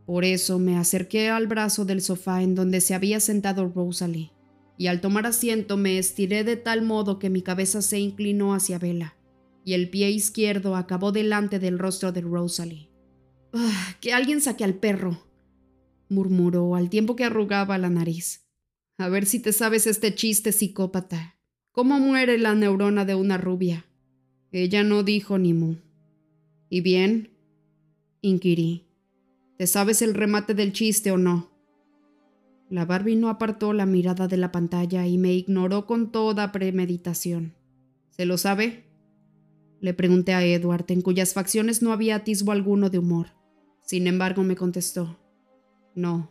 Por 0.07 0.25
eso 0.25 0.57
me 0.57 0.77
acerqué 0.77 1.29
al 1.29 1.45
brazo 1.45 1.85
del 1.85 2.01
sofá 2.01 2.41
en 2.41 2.55
donde 2.55 2.81
se 2.81 2.95
había 2.95 3.19
sentado 3.19 3.67
Rosalie, 3.67 4.31
y 4.77 4.87
al 4.87 5.01
tomar 5.01 5.27
asiento 5.27 5.77
me 5.77 5.99
estiré 5.99 6.43
de 6.43 6.55
tal 6.55 6.81
modo 6.81 7.19
que 7.19 7.29
mi 7.29 7.43
cabeza 7.43 7.83
se 7.83 7.99
inclinó 7.99 8.55
hacia 8.55 8.79
Vela 8.79 9.19
y 9.69 9.73
el 9.73 9.89
pie 9.89 10.09
izquierdo 10.09 10.75
acabó 10.75 11.11
delante 11.11 11.59
del 11.59 11.77
rostro 11.77 12.11
de 12.11 12.21
Rosalie. 12.21 12.89
Ah, 13.53 13.95
que 13.99 14.13
alguien 14.13 14.41
saque 14.41 14.63
al 14.63 14.75
perro, 14.75 15.27
murmuró 16.09 16.75
al 16.75 16.89
tiempo 16.89 17.15
que 17.15 17.25
arrugaba 17.25 17.77
la 17.77 17.89
nariz. 17.89 18.47
A 18.97 19.09
ver 19.09 19.25
si 19.25 19.39
te 19.39 19.53
sabes 19.53 19.85
este 19.85 20.15
chiste 20.15 20.51
psicópata. 20.51 21.38
¿Cómo 21.79 21.97
muere 21.97 22.37
la 22.37 22.55
neurona 22.55 23.05
de 23.05 23.15
una 23.15 23.37
rubia? 23.37 23.85
Ella 24.51 24.83
no 24.83 25.01
dijo 25.01 25.37
ni 25.37 25.53
mu. 25.53 25.77
¿Y 26.67 26.81
bien? 26.81 27.29
inquirí. 28.19 28.89
¿Te 29.57 29.65
sabes 29.65 30.01
el 30.01 30.13
remate 30.13 30.53
del 30.53 30.73
chiste 30.73 31.09
o 31.13 31.17
no? 31.17 31.49
La 32.69 32.83
Barbie 32.83 33.15
no 33.15 33.29
apartó 33.29 33.71
la 33.71 33.85
mirada 33.85 34.27
de 34.27 34.35
la 34.35 34.51
pantalla 34.51 35.07
y 35.07 35.17
me 35.17 35.33
ignoró 35.33 35.85
con 35.85 36.11
toda 36.11 36.51
premeditación. 36.51 37.55
¿Se 38.09 38.25
lo 38.25 38.37
sabe? 38.37 38.83
Le 39.79 39.93
pregunté 39.93 40.33
a 40.33 40.43
Edward, 40.43 40.83
en 40.89 40.99
cuyas 40.99 41.33
facciones 41.33 41.81
no 41.81 41.93
había 41.93 42.17
atisbo 42.17 42.51
alguno 42.51 42.89
de 42.89 42.99
humor. 42.99 43.27
Sin 43.83 44.07
embargo, 44.07 44.43
me 44.43 44.57
contestó. 44.57 45.17
No. 45.95 46.29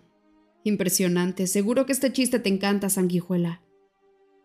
Impresionante. 0.63 1.47
Seguro 1.47 1.87
que 1.87 1.93
este 1.93 2.13
chiste 2.13 2.39
te 2.39 2.51
encanta, 2.51 2.91
sanguijuela. 2.91 3.63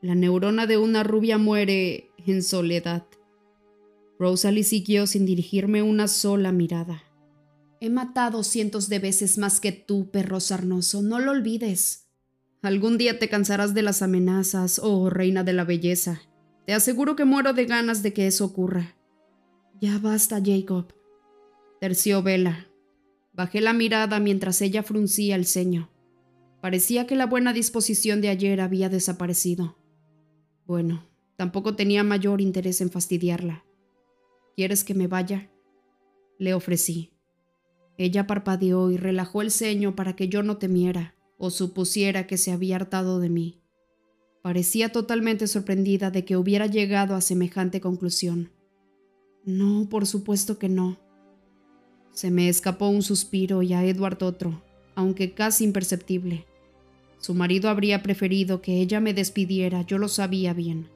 La 0.03 0.15
neurona 0.15 0.67
de 0.67 0.77
una 0.77 1.01
rubia 1.01 1.37
muere 1.37 2.11
en 2.17 2.43
soledad. 2.43 3.05
Rosalie 4.19 4.65
siguió 4.65 5.07
sin 5.07 5.25
dirigirme 5.25 5.81
una 5.81 6.09
sola 6.09 6.51
mirada. 6.51 7.03
He 7.79 7.89
matado 7.89 8.43
cientos 8.43 8.89
de 8.89 8.99
veces 8.99 9.37
más 9.37 9.61
que 9.61 9.71
tú, 9.71 10.11
perro 10.11 10.41
sarnoso, 10.41 11.01
no 11.01 11.19
lo 11.19 11.31
olvides. 11.31 12.09
Algún 12.61 12.97
día 12.97 13.17
te 13.17 13.29
cansarás 13.29 13.73
de 13.73 13.81
las 13.81 14.01
amenazas, 14.01 14.81
oh 14.83 15.09
reina 15.09 15.45
de 15.45 15.53
la 15.53 15.63
belleza. 15.63 16.21
Te 16.65 16.73
aseguro 16.73 17.15
que 17.15 17.23
muero 17.23 17.53
de 17.53 17.63
ganas 17.63 18.03
de 18.03 18.11
que 18.11 18.27
eso 18.27 18.43
ocurra. 18.43 18.97
Ya 19.79 19.99
basta, 19.99 20.41
Jacob. 20.43 20.93
Terció 21.79 22.21
Vela. 22.21 22.67
Bajé 23.31 23.61
la 23.61 23.71
mirada 23.71 24.19
mientras 24.19 24.61
ella 24.61 24.83
fruncía 24.83 25.37
el 25.37 25.45
ceño. 25.45 25.89
Parecía 26.61 27.07
que 27.07 27.15
la 27.15 27.25
buena 27.25 27.53
disposición 27.53 28.19
de 28.19 28.27
ayer 28.27 28.59
había 28.59 28.89
desaparecido. 28.89 29.77
Bueno, 30.65 31.05
tampoco 31.35 31.75
tenía 31.75 32.03
mayor 32.03 32.41
interés 32.41 32.81
en 32.81 32.89
fastidiarla. 32.89 33.65
¿Quieres 34.55 34.83
que 34.83 34.93
me 34.93 35.07
vaya? 35.07 35.49
Le 36.37 36.53
ofrecí. 36.53 37.11
Ella 37.97 38.27
parpadeó 38.27 38.91
y 38.91 38.97
relajó 38.97 39.41
el 39.41 39.51
ceño 39.51 39.95
para 39.95 40.15
que 40.15 40.29
yo 40.29 40.43
no 40.43 40.57
temiera 40.57 41.15
o 41.37 41.49
supusiera 41.49 42.27
que 42.27 42.37
se 42.37 42.51
había 42.51 42.77
hartado 42.77 43.19
de 43.19 43.29
mí. 43.29 43.61
Parecía 44.41 44.91
totalmente 44.91 45.47
sorprendida 45.47 46.11
de 46.11 46.25
que 46.25 46.37
hubiera 46.37 46.67
llegado 46.67 47.15
a 47.15 47.21
semejante 47.21 47.81
conclusión. 47.81 48.51
No, 49.45 49.87
por 49.89 50.05
supuesto 50.05 50.57
que 50.57 50.69
no. 50.69 50.99
Se 52.11 52.29
me 52.29 52.49
escapó 52.49 52.87
un 52.87 53.01
suspiro 53.01 53.61
y 53.61 53.73
a 53.73 53.83
Edward 53.83 54.23
otro, 54.23 54.61
aunque 54.95 55.33
casi 55.33 55.63
imperceptible. 55.63 56.45
Su 57.23 57.33
marido 57.33 57.69
habría 57.69 58.03
preferido 58.03 58.61
que 58.61 58.81
ella 58.81 58.99
me 58.99 59.13
despidiera, 59.13 59.83
yo 59.83 59.97
lo 59.97 60.09
sabía 60.09 60.53
bien, 60.53 60.89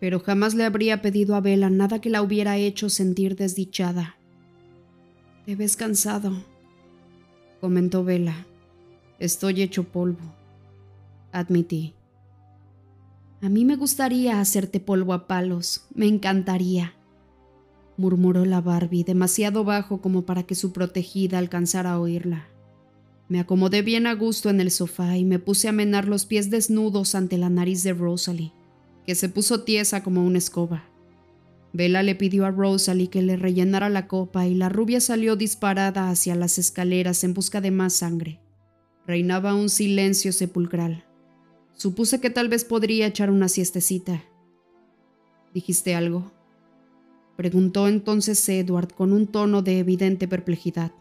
pero 0.00 0.18
jamás 0.18 0.54
le 0.54 0.64
habría 0.64 1.02
pedido 1.02 1.36
a 1.36 1.40
Bella 1.40 1.70
nada 1.70 2.00
que 2.00 2.10
la 2.10 2.20
hubiera 2.20 2.56
hecho 2.56 2.90
sentir 2.90 3.36
desdichada. 3.36 4.16
Te 5.46 5.54
ves 5.54 5.76
cansado, 5.76 6.32
comentó 7.60 8.02
Bella. 8.02 8.44
Estoy 9.20 9.62
hecho 9.62 9.84
polvo, 9.84 10.34
admití. 11.30 11.94
A 13.40 13.48
mí 13.48 13.64
me 13.64 13.76
gustaría 13.76 14.40
hacerte 14.40 14.80
polvo 14.80 15.12
a 15.12 15.28
palos, 15.28 15.86
me 15.94 16.08
encantaría, 16.08 16.94
murmuró 17.96 18.44
la 18.46 18.60
Barbie 18.60 19.04
demasiado 19.04 19.62
bajo 19.62 20.00
como 20.00 20.22
para 20.22 20.42
que 20.42 20.56
su 20.56 20.72
protegida 20.72 21.38
alcanzara 21.38 21.92
a 21.92 22.00
oírla. 22.00 22.48
Me 23.32 23.40
acomodé 23.40 23.80
bien 23.80 24.06
a 24.06 24.14
gusto 24.14 24.50
en 24.50 24.60
el 24.60 24.70
sofá 24.70 25.16
y 25.16 25.24
me 25.24 25.38
puse 25.38 25.66
a 25.66 25.72
menar 25.72 26.06
los 26.06 26.26
pies 26.26 26.50
desnudos 26.50 27.14
ante 27.14 27.38
la 27.38 27.48
nariz 27.48 27.82
de 27.82 27.94
Rosalie, 27.94 28.52
que 29.06 29.14
se 29.14 29.30
puso 29.30 29.62
tiesa 29.64 30.02
como 30.02 30.22
una 30.22 30.36
escoba. 30.36 30.84
Bella 31.72 32.02
le 32.02 32.14
pidió 32.14 32.44
a 32.44 32.50
Rosalie 32.50 33.08
que 33.08 33.22
le 33.22 33.36
rellenara 33.36 33.88
la 33.88 34.06
copa 34.06 34.46
y 34.46 34.54
la 34.54 34.68
rubia 34.68 35.00
salió 35.00 35.34
disparada 35.34 36.10
hacia 36.10 36.34
las 36.34 36.58
escaleras 36.58 37.24
en 37.24 37.32
busca 37.32 37.62
de 37.62 37.70
más 37.70 37.94
sangre. 37.94 38.38
Reinaba 39.06 39.54
un 39.54 39.70
silencio 39.70 40.30
sepulcral. 40.34 41.06
Supuse 41.72 42.20
que 42.20 42.28
tal 42.28 42.50
vez 42.50 42.66
podría 42.66 43.06
echar 43.06 43.30
una 43.30 43.48
siestecita. 43.48 44.22
¿Dijiste 45.54 45.94
algo? 45.94 46.32
Preguntó 47.38 47.88
entonces 47.88 48.46
Edward 48.50 48.92
con 48.92 49.10
un 49.10 49.26
tono 49.26 49.62
de 49.62 49.78
evidente 49.78 50.28
perplejidad. 50.28 50.92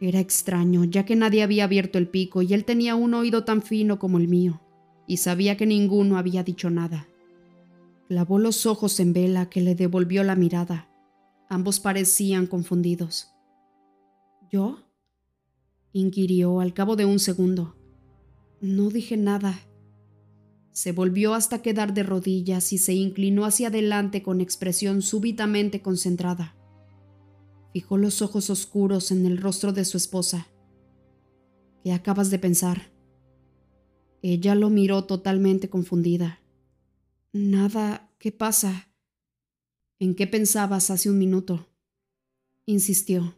Era 0.00 0.18
extraño, 0.18 0.84
ya 0.84 1.04
que 1.04 1.14
nadie 1.14 1.42
había 1.42 1.64
abierto 1.64 1.98
el 1.98 2.08
pico 2.08 2.40
y 2.40 2.54
él 2.54 2.64
tenía 2.64 2.94
un 2.94 3.12
oído 3.12 3.44
tan 3.44 3.60
fino 3.60 3.98
como 3.98 4.16
el 4.16 4.28
mío, 4.28 4.62
y 5.06 5.18
sabía 5.18 5.58
que 5.58 5.66
ninguno 5.66 6.16
había 6.16 6.42
dicho 6.42 6.70
nada. 6.70 7.06
Clavó 8.08 8.38
los 8.38 8.64
ojos 8.64 8.98
en 8.98 9.12
Vela, 9.12 9.50
que 9.50 9.60
le 9.60 9.74
devolvió 9.74 10.24
la 10.24 10.36
mirada. 10.36 10.88
Ambos 11.50 11.80
parecían 11.80 12.46
confundidos. 12.46 13.28
¿Yo? 14.50 14.78
inquirió 15.92 16.60
al 16.60 16.72
cabo 16.72 16.96
de 16.96 17.04
un 17.04 17.18
segundo. 17.18 17.76
No 18.60 18.88
dije 18.88 19.16
nada. 19.16 19.60
Se 20.72 20.92
volvió 20.92 21.34
hasta 21.34 21.62
quedar 21.62 21.92
de 21.92 22.04
rodillas 22.04 22.72
y 22.72 22.78
se 22.78 22.94
inclinó 22.94 23.44
hacia 23.44 23.68
adelante 23.68 24.22
con 24.22 24.40
expresión 24.40 25.02
súbitamente 25.02 25.82
concentrada. 25.82 26.56
Fijó 27.72 27.96
los 27.96 28.20
ojos 28.22 28.50
oscuros 28.50 29.10
en 29.10 29.26
el 29.26 29.38
rostro 29.38 29.72
de 29.72 29.84
su 29.84 29.96
esposa. 29.96 30.48
¿Qué 31.82 31.92
acabas 31.92 32.30
de 32.30 32.38
pensar? 32.38 32.92
Ella 34.22 34.54
lo 34.54 34.70
miró 34.70 35.04
totalmente 35.04 35.70
confundida. 35.70 36.40
Nada, 37.32 38.12
¿qué 38.18 38.32
pasa? 38.32 38.88
¿En 39.98 40.14
qué 40.14 40.26
pensabas 40.26 40.90
hace 40.90 41.10
un 41.10 41.18
minuto? 41.18 41.68
Insistió. 42.66 43.34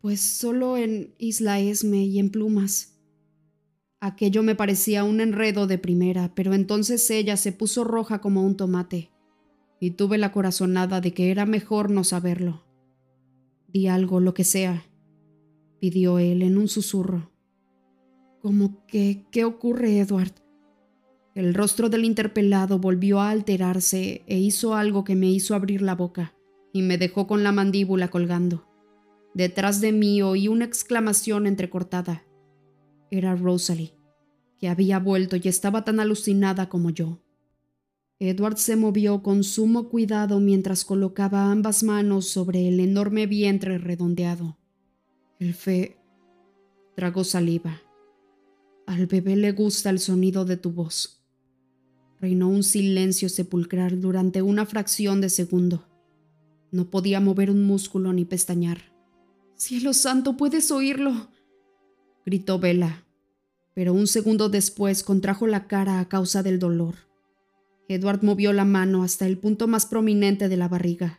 Pues 0.00 0.20
solo 0.20 0.76
en 0.76 1.14
Isla 1.18 1.60
Esme 1.60 2.04
y 2.04 2.18
en 2.18 2.30
plumas. 2.30 2.98
Aquello 4.00 4.42
me 4.42 4.54
parecía 4.54 5.04
un 5.04 5.20
enredo 5.20 5.66
de 5.66 5.78
primera, 5.78 6.34
pero 6.34 6.54
entonces 6.54 7.10
ella 7.10 7.36
se 7.36 7.52
puso 7.52 7.84
roja 7.84 8.20
como 8.20 8.42
un 8.42 8.56
tomate, 8.56 9.10
y 9.78 9.90
tuve 9.92 10.16
la 10.16 10.32
corazonada 10.32 11.00
de 11.00 11.12
que 11.12 11.30
era 11.30 11.44
mejor 11.44 11.90
no 11.90 12.02
saberlo. 12.04 12.69
Di 13.72 13.86
algo, 13.86 14.20
lo 14.20 14.34
que 14.34 14.44
sea, 14.44 14.84
pidió 15.80 16.18
él 16.18 16.42
en 16.42 16.58
un 16.58 16.68
susurro. 16.68 17.30
¿Cómo 18.40 18.86
que 18.86 19.26
qué 19.30 19.44
ocurre, 19.44 19.98
Edward? 19.98 20.32
El 21.34 21.54
rostro 21.54 21.88
del 21.88 22.04
interpelado 22.04 22.78
volvió 22.78 23.20
a 23.20 23.30
alterarse 23.30 24.24
e 24.26 24.38
hizo 24.38 24.74
algo 24.74 25.04
que 25.04 25.14
me 25.14 25.30
hizo 25.30 25.54
abrir 25.54 25.82
la 25.82 25.94
boca 25.94 26.34
y 26.72 26.82
me 26.82 26.98
dejó 26.98 27.26
con 27.26 27.44
la 27.44 27.52
mandíbula 27.52 28.08
colgando. 28.08 28.66
Detrás 29.34 29.80
de 29.80 29.92
mí 29.92 30.22
oí 30.22 30.48
una 30.48 30.64
exclamación 30.64 31.46
entrecortada. 31.46 32.24
Era 33.10 33.36
Rosalie, 33.36 33.94
que 34.58 34.68
había 34.68 34.98
vuelto 34.98 35.36
y 35.36 35.42
estaba 35.44 35.84
tan 35.84 36.00
alucinada 36.00 36.68
como 36.68 36.90
yo. 36.90 37.22
Edward 38.20 38.58
se 38.58 38.76
movió 38.76 39.22
con 39.22 39.42
sumo 39.42 39.88
cuidado 39.88 40.38
mientras 40.38 40.84
colocaba 40.84 41.50
ambas 41.50 41.82
manos 41.82 42.26
sobre 42.26 42.68
el 42.68 42.78
enorme 42.78 43.26
vientre 43.26 43.78
redondeado. 43.78 44.58
El 45.40 45.54
fe 45.54 45.96
tragó 46.94 47.24
saliva. 47.24 47.80
Al 48.86 49.06
bebé 49.06 49.34
le 49.34 49.50
gusta 49.50 49.90
el 49.90 49.98
sonido 49.98 50.44
de 50.44 50.56
tu 50.56 50.70
voz. 50.70 51.24
Reinó 52.20 52.48
un 52.48 52.62
silencio 52.62 53.28
sepulcral 53.28 54.00
durante 54.00 54.42
una 54.42 54.66
fracción 54.66 55.20
de 55.20 55.30
segundo. 55.30 55.88
No 56.70 56.90
podía 56.90 57.18
mover 57.18 57.50
un 57.50 57.64
músculo 57.64 58.12
ni 58.12 58.24
pestañear. 58.24 58.92
Cielo 59.56 59.92
santo, 59.94 60.36
puedes 60.36 60.70
oírlo 60.70 61.28
gritó 62.24 62.58
Bella, 62.58 63.04
pero 63.74 63.92
un 63.92 64.06
segundo 64.06 64.48
después 64.48 65.02
contrajo 65.02 65.46
la 65.46 65.66
cara 65.66 66.00
a 66.00 66.08
causa 66.08 66.42
del 66.42 66.58
dolor. 66.58 67.09
Edward 67.90 68.22
movió 68.22 68.52
la 68.52 68.64
mano 68.64 69.02
hasta 69.02 69.26
el 69.26 69.36
punto 69.36 69.66
más 69.66 69.84
prominente 69.84 70.48
de 70.48 70.56
la 70.56 70.68
barriga 70.68 71.18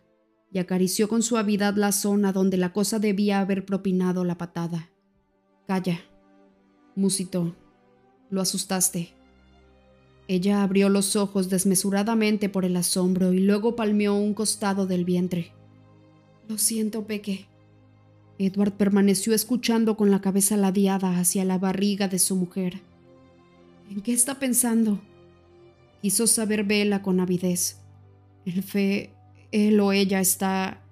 y 0.53 0.59
acarició 0.59 1.09
con 1.09 1.21
suavidad 1.21 1.75
la 1.75 1.91
zona 1.91 2.31
donde 2.31 2.55
la 2.55 2.71
cosa 2.71 2.97
debía 2.97 3.41
haber 3.41 3.65
propinado 3.65 4.23
la 4.23 4.37
patada. 4.37 4.89
Calla, 5.67 5.99
musitó. 6.95 7.57
Lo 8.29 8.39
asustaste. 8.39 9.09
Ella 10.29 10.63
abrió 10.63 10.87
los 10.87 11.17
ojos 11.17 11.49
desmesuradamente 11.49 12.47
por 12.47 12.63
el 12.63 12.77
asombro 12.77 13.33
y 13.33 13.39
luego 13.41 13.75
palmeó 13.75 14.15
un 14.15 14.33
costado 14.33 14.87
del 14.87 15.03
vientre. 15.03 15.51
Lo 16.47 16.57
siento, 16.57 17.05
Peque. 17.05 17.49
Edward 18.37 18.77
permaneció 18.77 19.33
escuchando 19.33 19.97
con 19.97 20.09
la 20.09 20.21
cabeza 20.21 20.55
ladeada 20.55 21.19
hacia 21.19 21.43
la 21.43 21.57
barriga 21.57 22.07
de 22.07 22.17
su 22.17 22.37
mujer. 22.37 22.79
¿En 23.89 23.99
qué 23.99 24.13
está 24.13 24.39
pensando? 24.39 25.01
Quiso 26.01 26.27
saber 26.27 26.63
Vela 26.63 27.01
con 27.01 27.19
avidez. 27.19 27.81
El 28.45 28.63
fe, 28.63 29.13
él 29.51 29.79
o 29.79 29.91
ella 29.91 30.19
está... 30.19 30.83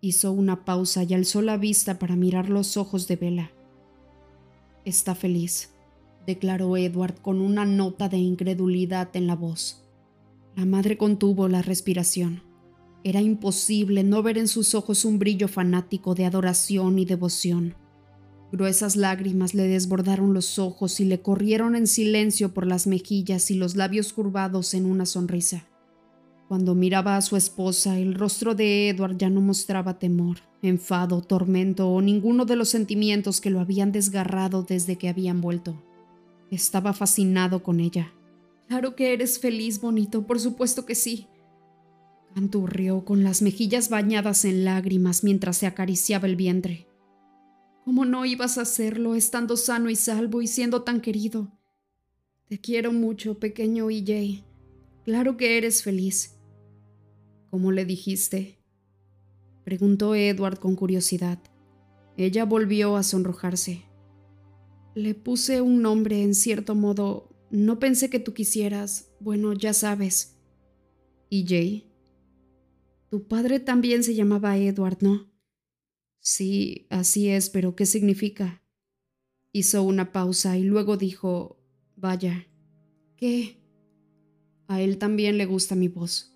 Hizo 0.00 0.32
una 0.32 0.66
pausa 0.66 1.02
y 1.02 1.14
alzó 1.14 1.40
la 1.40 1.56
vista 1.56 1.98
para 1.98 2.14
mirar 2.14 2.50
los 2.50 2.76
ojos 2.76 3.08
de 3.08 3.16
Vela. 3.16 3.50
Está 4.84 5.14
feliz 5.14 5.74
declaró 6.26 6.76
Edward 6.76 7.20
con 7.20 7.40
una 7.40 7.64
nota 7.64 8.08
de 8.08 8.18
incredulidad 8.18 9.14
en 9.14 9.26
la 9.26 9.36
voz. 9.36 9.82
La 10.56 10.64
madre 10.64 10.96
contuvo 10.96 11.48
la 11.48 11.62
respiración. 11.62 12.42
Era 13.02 13.20
imposible 13.20 14.02
no 14.02 14.22
ver 14.22 14.38
en 14.38 14.48
sus 14.48 14.74
ojos 14.74 15.04
un 15.04 15.18
brillo 15.18 15.48
fanático 15.48 16.14
de 16.14 16.24
adoración 16.24 16.98
y 16.98 17.04
devoción. 17.04 17.74
Gruesas 18.54 18.94
lágrimas 18.94 19.52
le 19.52 19.64
desbordaron 19.64 20.32
los 20.32 20.60
ojos 20.60 21.00
y 21.00 21.04
le 21.04 21.20
corrieron 21.20 21.74
en 21.74 21.88
silencio 21.88 22.54
por 22.54 22.68
las 22.68 22.86
mejillas 22.86 23.50
y 23.50 23.56
los 23.56 23.74
labios 23.74 24.12
curvados 24.12 24.74
en 24.74 24.86
una 24.86 25.06
sonrisa. 25.06 25.66
Cuando 26.46 26.76
miraba 26.76 27.16
a 27.16 27.20
su 27.20 27.34
esposa, 27.36 27.98
el 27.98 28.14
rostro 28.14 28.54
de 28.54 28.90
Edward 28.90 29.16
ya 29.16 29.28
no 29.28 29.40
mostraba 29.40 29.98
temor, 29.98 30.36
enfado, 30.62 31.20
tormento 31.20 31.88
o 31.88 32.00
ninguno 32.00 32.44
de 32.44 32.54
los 32.54 32.68
sentimientos 32.68 33.40
que 33.40 33.50
lo 33.50 33.58
habían 33.58 33.90
desgarrado 33.90 34.62
desde 34.62 34.98
que 34.98 35.08
habían 35.08 35.40
vuelto. 35.40 35.82
Estaba 36.52 36.92
fascinado 36.92 37.64
con 37.64 37.80
ella. 37.80 38.12
Claro 38.68 38.94
que 38.94 39.14
eres 39.14 39.40
feliz, 39.40 39.80
bonito, 39.80 40.28
por 40.28 40.38
supuesto 40.38 40.86
que 40.86 40.94
sí. 40.94 41.26
Canturrió 42.36 43.04
con 43.04 43.24
las 43.24 43.42
mejillas 43.42 43.88
bañadas 43.88 44.44
en 44.44 44.64
lágrimas 44.64 45.24
mientras 45.24 45.56
se 45.56 45.66
acariciaba 45.66 46.28
el 46.28 46.36
vientre. 46.36 46.86
¿Cómo 47.84 48.06
no 48.06 48.24
ibas 48.24 48.56
a 48.56 48.62
hacerlo 48.62 49.14
estando 49.14 49.58
sano 49.58 49.90
y 49.90 49.96
salvo 49.96 50.40
y 50.40 50.46
siendo 50.46 50.82
tan 50.82 51.02
querido? 51.02 51.52
Te 52.48 52.58
quiero 52.58 52.92
mucho, 52.92 53.38
pequeño 53.38 53.90
EJ. 53.90 54.42
Claro 55.04 55.36
que 55.36 55.58
eres 55.58 55.82
feliz. 55.82 56.38
¿Cómo 57.50 57.72
le 57.72 57.84
dijiste? 57.84 58.58
Preguntó 59.64 60.14
Edward 60.14 60.58
con 60.58 60.76
curiosidad. 60.76 61.38
Ella 62.16 62.46
volvió 62.46 62.96
a 62.96 63.02
sonrojarse. 63.02 63.82
Le 64.94 65.14
puse 65.14 65.60
un 65.60 65.82
nombre 65.82 66.22
en 66.22 66.34
cierto 66.34 66.74
modo. 66.74 67.28
No 67.50 67.78
pensé 67.78 68.08
que 68.08 68.18
tú 68.18 68.32
quisieras. 68.32 69.10
Bueno, 69.20 69.52
ya 69.52 69.74
sabes. 69.74 70.38
¿Y 71.28 71.46
Jay? 71.46 71.90
Tu 73.10 73.28
padre 73.28 73.60
también 73.60 74.02
se 74.04 74.14
llamaba 74.14 74.56
Edward, 74.56 74.98
¿no? 75.02 75.33
Sí, 76.24 76.86
así 76.88 77.28
es, 77.28 77.50
pero 77.50 77.76
¿qué 77.76 77.84
significa? 77.84 78.62
Hizo 79.52 79.82
una 79.82 80.10
pausa 80.10 80.56
y 80.56 80.62
luego 80.62 80.96
dijo, 80.96 81.58
Vaya, 81.96 82.46
¿qué? 83.14 83.60
A 84.66 84.80
él 84.80 84.96
también 84.96 85.36
le 85.36 85.44
gusta 85.44 85.74
mi 85.74 85.88
voz. 85.88 86.34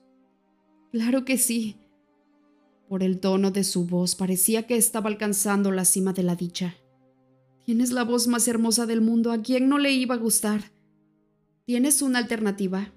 Claro 0.93 1.25
que 1.25 1.39
sí. 1.39 1.81
Por 2.87 3.03
el 3.03 3.19
tono 3.19 3.51
de 3.51 3.65
su 3.65 3.87
voz 3.87 4.15
parecía 4.15 4.67
que 4.67 4.77
estaba 4.77 5.09
alcanzando 5.09 5.73
la 5.73 5.87
cima 5.87 6.13
de 6.13 6.23
la 6.23 6.37
dicha. 6.37 6.77
Tienes 7.65 7.91
la 7.91 8.05
voz 8.05 8.27
más 8.27 8.47
hermosa 8.47 8.85
del 8.85 9.01
mundo. 9.01 9.33
¿A 9.33 9.41
quién 9.41 9.71
no 9.71 9.79
le 9.79 9.93
iba 9.93 10.17
a 10.17 10.19
gustar? 10.19 10.71
¿Tienes 11.65 12.03
una 12.03 12.19
alternativa? 12.19 12.93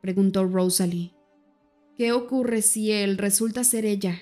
preguntó 0.00 0.46
Rosalie. 0.46 1.12
¿Qué 1.96 2.12
ocurre 2.12 2.62
si 2.62 2.92
él 2.92 3.18
resulta 3.18 3.64
ser 3.64 3.84
ella? 3.84 4.20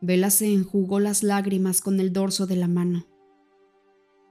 Vela 0.00 0.30
se 0.30 0.52
enjugó 0.52 1.00
las 1.00 1.22
lágrimas 1.22 1.80
con 1.80 2.00
el 2.00 2.12
dorso 2.12 2.46
de 2.46 2.56
la 2.56 2.68
mano. 2.68 3.06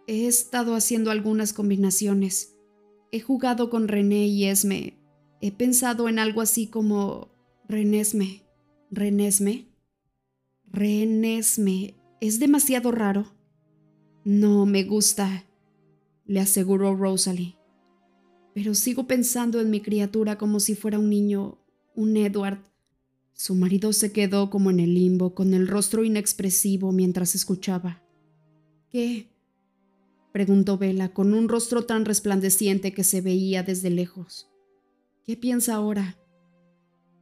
He 0.07 0.25
estado 0.25 0.73
haciendo 0.73 1.11
algunas 1.11 1.53
combinaciones. 1.53 2.55
He 3.11 3.19
jugado 3.19 3.69
con 3.69 3.87
René 3.87 4.27
y 4.27 4.45
Esme. 4.45 4.97
He 5.41 5.51
pensado 5.51 6.09
en 6.09 6.19
algo 6.19 6.41
así 6.41 6.67
como 6.67 7.29
Renesme. 7.67 8.43
¿Renesme? 8.89 9.67
Renesme. 10.65 11.95
Es 12.19 12.39
demasiado 12.39 12.91
raro. 12.91 13.31
No 14.25 14.65
me 14.65 14.83
gusta, 14.83 15.45
le 16.25 16.39
aseguró 16.39 16.95
Rosalie. 16.95 17.55
Pero 18.53 18.73
sigo 18.73 19.07
pensando 19.07 19.61
en 19.61 19.69
mi 19.69 19.79
criatura 19.81 20.37
como 20.37 20.59
si 20.59 20.75
fuera 20.75 20.99
un 20.99 21.09
niño, 21.09 21.59
un 21.95 22.17
Edward. 22.17 22.59
Su 23.39 23.55
marido 23.55 23.93
se 23.93 24.11
quedó 24.11 24.49
como 24.49 24.69
en 24.69 24.81
el 24.81 24.93
limbo, 24.93 25.33
con 25.33 25.53
el 25.53 25.69
rostro 25.69 26.03
inexpresivo 26.03 26.91
mientras 26.91 27.35
escuchaba. 27.35 28.03
¿Qué? 28.91 29.29
preguntó 30.33 30.77
Vela 30.77 31.13
con 31.13 31.33
un 31.33 31.47
rostro 31.47 31.85
tan 31.85 32.03
resplandeciente 32.03 32.93
que 32.93 33.05
se 33.05 33.21
veía 33.21 33.63
desde 33.63 33.91
lejos. 33.91 34.49
¿Qué 35.23 35.37
piensa 35.37 35.75
ahora? 35.75 36.17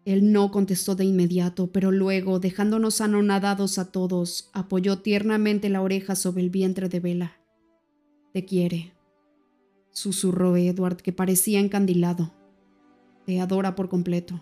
Él 0.06 0.32
no 0.32 0.50
contestó 0.50 0.96
de 0.96 1.06
inmediato, 1.06 1.72
pero 1.72 1.92
luego, 1.92 2.40
dejándonos 2.40 3.00
anonadados 3.00 3.78
a 3.78 3.92
todos, 3.92 4.50
apoyó 4.54 4.98
tiernamente 4.98 5.70
la 5.70 5.84
oreja 5.84 6.16
sobre 6.16 6.42
el 6.42 6.50
vientre 6.50 6.90
de 6.90 7.00
Vela. 7.00 7.38
Te 8.34 8.44
quiere, 8.44 8.96
susurró 9.92 10.58
Edward, 10.58 10.98
que 10.98 11.14
parecía 11.14 11.60
encandilado. 11.60 12.34
Te 13.28 13.40
adora 13.40 13.76
por 13.76 13.88
completo. 13.88 14.42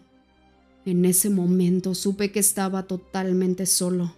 En 0.86 1.06
ese 1.06 1.30
momento 1.30 1.96
supe 1.96 2.32
que 2.32 2.40
estaba 2.40 2.84
totalmente 2.84 3.66
solo. 3.66 4.14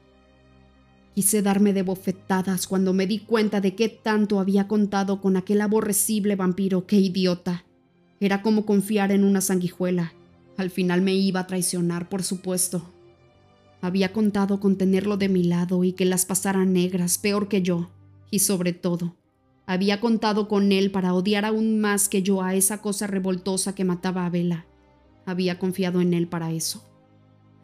Quise 1.15 1.41
darme 1.41 1.73
de 1.73 1.81
bofetadas 1.81 2.67
cuando 2.67 2.93
me 2.93 3.07
di 3.07 3.19
cuenta 3.19 3.61
de 3.61 3.73
qué 3.73 3.89
tanto 3.89 4.39
había 4.39 4.67
contado 4.67 5.21
con 5.21 5.37
aquel 5.37 5.61
aborrecible 5.61 6.35
vampiro. 6.35 6.85
¡Qué 6.85 6.97
idiota! 6.97 7.65
Era 8.19 8.41
como 8.41 8.65
confiar 8.65 9.11
en 9.11 9.23
una 9.23 9.41
sanguijuela 9.41 10.13
al 10.57 10.71
final 10.71 11.01
me 11.01 11.13
iba 11.13 11.41
a 11.41 11.47
traicionar, 11.47 12.09
por 12.09 12.23
supuesto. 12.23 12.81
Había 13.79 14.11
contado 14.11 14.59
con 14.59 14.75
tenerlo 14.75 15.15
de 15.15 15.29
mi 15.29 15.43
lado 15.43 15.83
y 15.83 15.93
que 15.93 16.03
las 16.03 16.25
pasara 16.25 16.65
negras, 16.65 17.19
peor 17.19 17.47
que 17.47 17.61
yo. 17.61 17.91
Y 18.31 18.39
sobre 18.39 18.73
todo, 18.73 19.15
había 19.67 20.01
contado 20.01 20.47
con 20.47 20.71
él 20.71 20.89
para 20.89 21.13
odiar 21.13 21.45
aún 21.45 21.79
más 21.79 22.09
que 22.09 22.23
yo 22.23 22.41
a 22.41 22.55
esa 22.55 22.81
cosa 22.81 23.05
revoltosa 23.05 23.75
que 23.75 23.85
mataba 23.85 24.25
a 24.25 24.29
Vela. 24.29 24.65
Había 25.27 25.59
confiado 25.59 25.99
en 25.99 26.13
él 26.13 26.29
para 26.29 26.53
eso. 26.53 26.85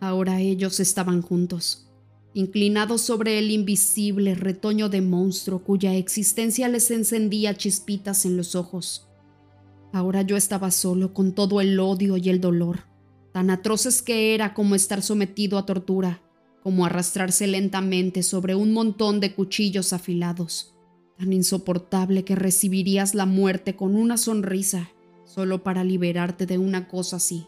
Ahora 0.01 0.41
ellos 0.41 0.82
estaban 0.82 1.22
juntos, 1.22 1.89
inclinados 2.34 2.99
sobre 2.99 3.39
el 3.39 3.51
invisible 3.51 4.36
retoño 4.36 4.89
de 4.89 4.99
monstruo 4.99 5.64
cuya 5.64 5.95
existencia 5.95 6.68
les 6.68 6.91
encendía 6.91 7.55
chispitas 7.55 8.26
en 8.26 8.36
los 8.36 8.55
ojos. 8.55 9.07
Ahora 9.93 10.24
yo 10.24 10.36
estaba 10.36 10.72
solo 10.72 11.14
con 11.14 11.34
todo 11.34 11.61
el 11.61 11.80
odio 11.80 12.18
y 12.18 12.28
el 12.28 12.41
dolor, 12.41 12.82
tan 13.32 13.49
atroces 13.49 14.01
que 14.01 14.36
era 14.36 14.53
como 14.53 14.76
estar 14.76 15.01
sometido 15.01 15.57
a 15.57 15.66
tortura, 15.66 16.22
como 16.61 16.86
arrastrarse 16.86 17.47
lentamente 17.47 18.24
sobre 18.24 18.55
un 18.55 18.74
montón 18.74 19.22
de 19.22 19.34
cuchillos 19.34 19.93
afilados, 19.93 20.76
tan 21.18 21.32
insoportable 21.32 22.26
que 22.26 22.36
recibirías 22.36 23.16
la 23.16 23.26
muerte 23.26 23.78
con 23.78 23.95
una 23.95 24.18
sonrisa, 24.18 24.89
solo 25.24 25.64
para 25.64 25.86
liberarte 25.86 26.45
de 26.45 26.57
una 26.57 26.89
cosa 26.89 27.16
así. 27.16 27.47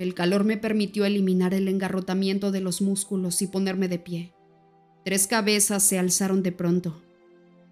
El 0.00 0.14
calor 0.14 0.42
me 0.42 0.56
permitió 0.56 1.04
eliminar 1.04 1.54
el 1.54 1.68
engarrotamiento 1.68 2.50
de 2.50 2.60
los 2.60 2.82
músculos 2.82 3.40
y 3.40 3.46
ponerme 3.46 3.86
de 3.86 4.00
pie. 4.00 4.34
Tres 5.04 5.28
cabezas 5.28 5.84
se 5.84 6.00
alzaron 6.00 6.42
de 6.42 6.50
pronto, 6.50 7.00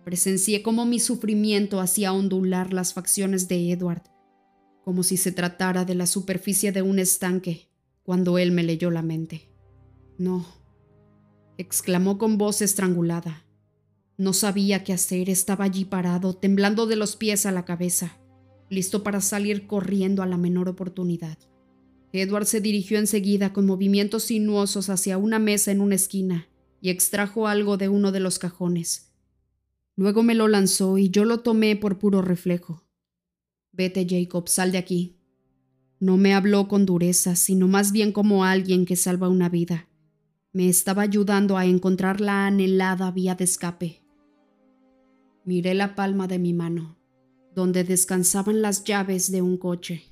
Presencié 0.09 0.63
cómo 0.63 0.87
mi 0.87 1.01
sufrimiento 1.01 1.81
hacía 1.81 2.15
ondular 2.15 2.73
las 2.73 2.95
facciones 2.95 3.47
de 3.47 3.73
Edward, 3.73 4.05
como 4.83 5.03
si 5.03 5.19
se 5.19 5.33
tratara 5.33 5.85
de 5.85 5.95
la 5.95 6.07
superficie 6.07 6.73
de 6.73 6.81
un 6.81 6.99
estanque, 6.99 7.69
cuando 8.05 8.39
él 8.39 8.51
me 8.51 8.63
leyó 8.63 8.91
la 8.91 9.03
mente. 9.03 9.51
No, 10.17 10.47
exclamó 11.59 12.17
con 12.17 12.39
voz 12.39 12.63
estrangulada. 12.63 13.45
No 14.17 14.33
sabía 14.33 14.83
qué 14.83 14.95
hacer, 14.95 15.29
estaba 15.29 15.67
allí 15.67 15.85
parado, 15.85 16.33
temblando 16.33 16.87
de 16.87 16.97
los 16.97 17.17
pies 17.17 17.45
a 17.45 17.53
la 17.53 17.67
cabeza, 17.67 18.17
listo 18.71 19.03
para 19.03 19.21
salir 19.21 19.67
corriendo 19.67 20.23
a 20.23 20.27
la 20.27 20.39
menor 20.39 20.71
oportunidad. 20.71 21.37
Edward 22.13 22.47
se 22.47 22.61
dirigió 22.61 22.99
enseguida 22.99 23.53
con 23.53 23.67
movimientos 23.67 24.25
sinuosos 24.25 24.89
hacia 24.89 25.19
una 25.19 25.39
mesa 25.39 25.71
en 25.73 25.81
una 25.81 25.95
esquina 25.95 26.49
y 26.81 26.91
extrajo 26.91 27.49
algo 27.49 27.77
de 27.77 27.89
uno 27.89 28.13
de 28.13 28.21
los 28.21 28.39
cajones. 28.39 29.13
Luego 29.97 30.23
me 30.23 30.35
lo 30.35 30.49
lanzó 30.49 30.97
y 30.97 31.11
yo 31.11 31.25
lo 31.25 31.41
tomé 31.41 31.77
por 31.77 31.99
puro 31.99 32.23
reflejo. 32.23 32.85
Vete, 33.73 34.07
Jacob, 34.09 34.49
sal 34.49 34.73
de 34.73 34.79
aquí. 34.79 35.19
No 36.01 36.17
me 36.17 36.35
habló 36.35 36.69
con 36.69 36.87
dureza, 36.87 37.35
sino 37.35 37.67
más 37.67 37.91
bien 37.93 38.13
como 38.13 38.45
alguien 38.45 38.87
que 38.87 38.97
salva 38.97 39.29
una 39.29 39.49
vida, 39.49 39.89
Me 40.51 40.69
estaba 40.69 41.03
ayudando 41.03 41.59
a 41.59 41.67
encontrar 41.67 42.23
la 42.23 42.47
anhelada 42.47 43.11
vía 43.11 43.35
de 43.35 43.45
escape. 43.45 44.03
Miré 45.45 45.75
la 45.75 45.95
palma 45.95 46.27
de 46.27 46.39
mi 46.39 46.55
mano, 46.55 46.97
donde 47.55 47.85
descansaban 47.85 48.63
las 48.63 48.83
llaves 48.83 49.31
de 49.31 49.43
un 49.43 49.59
coche. 49.59 50.08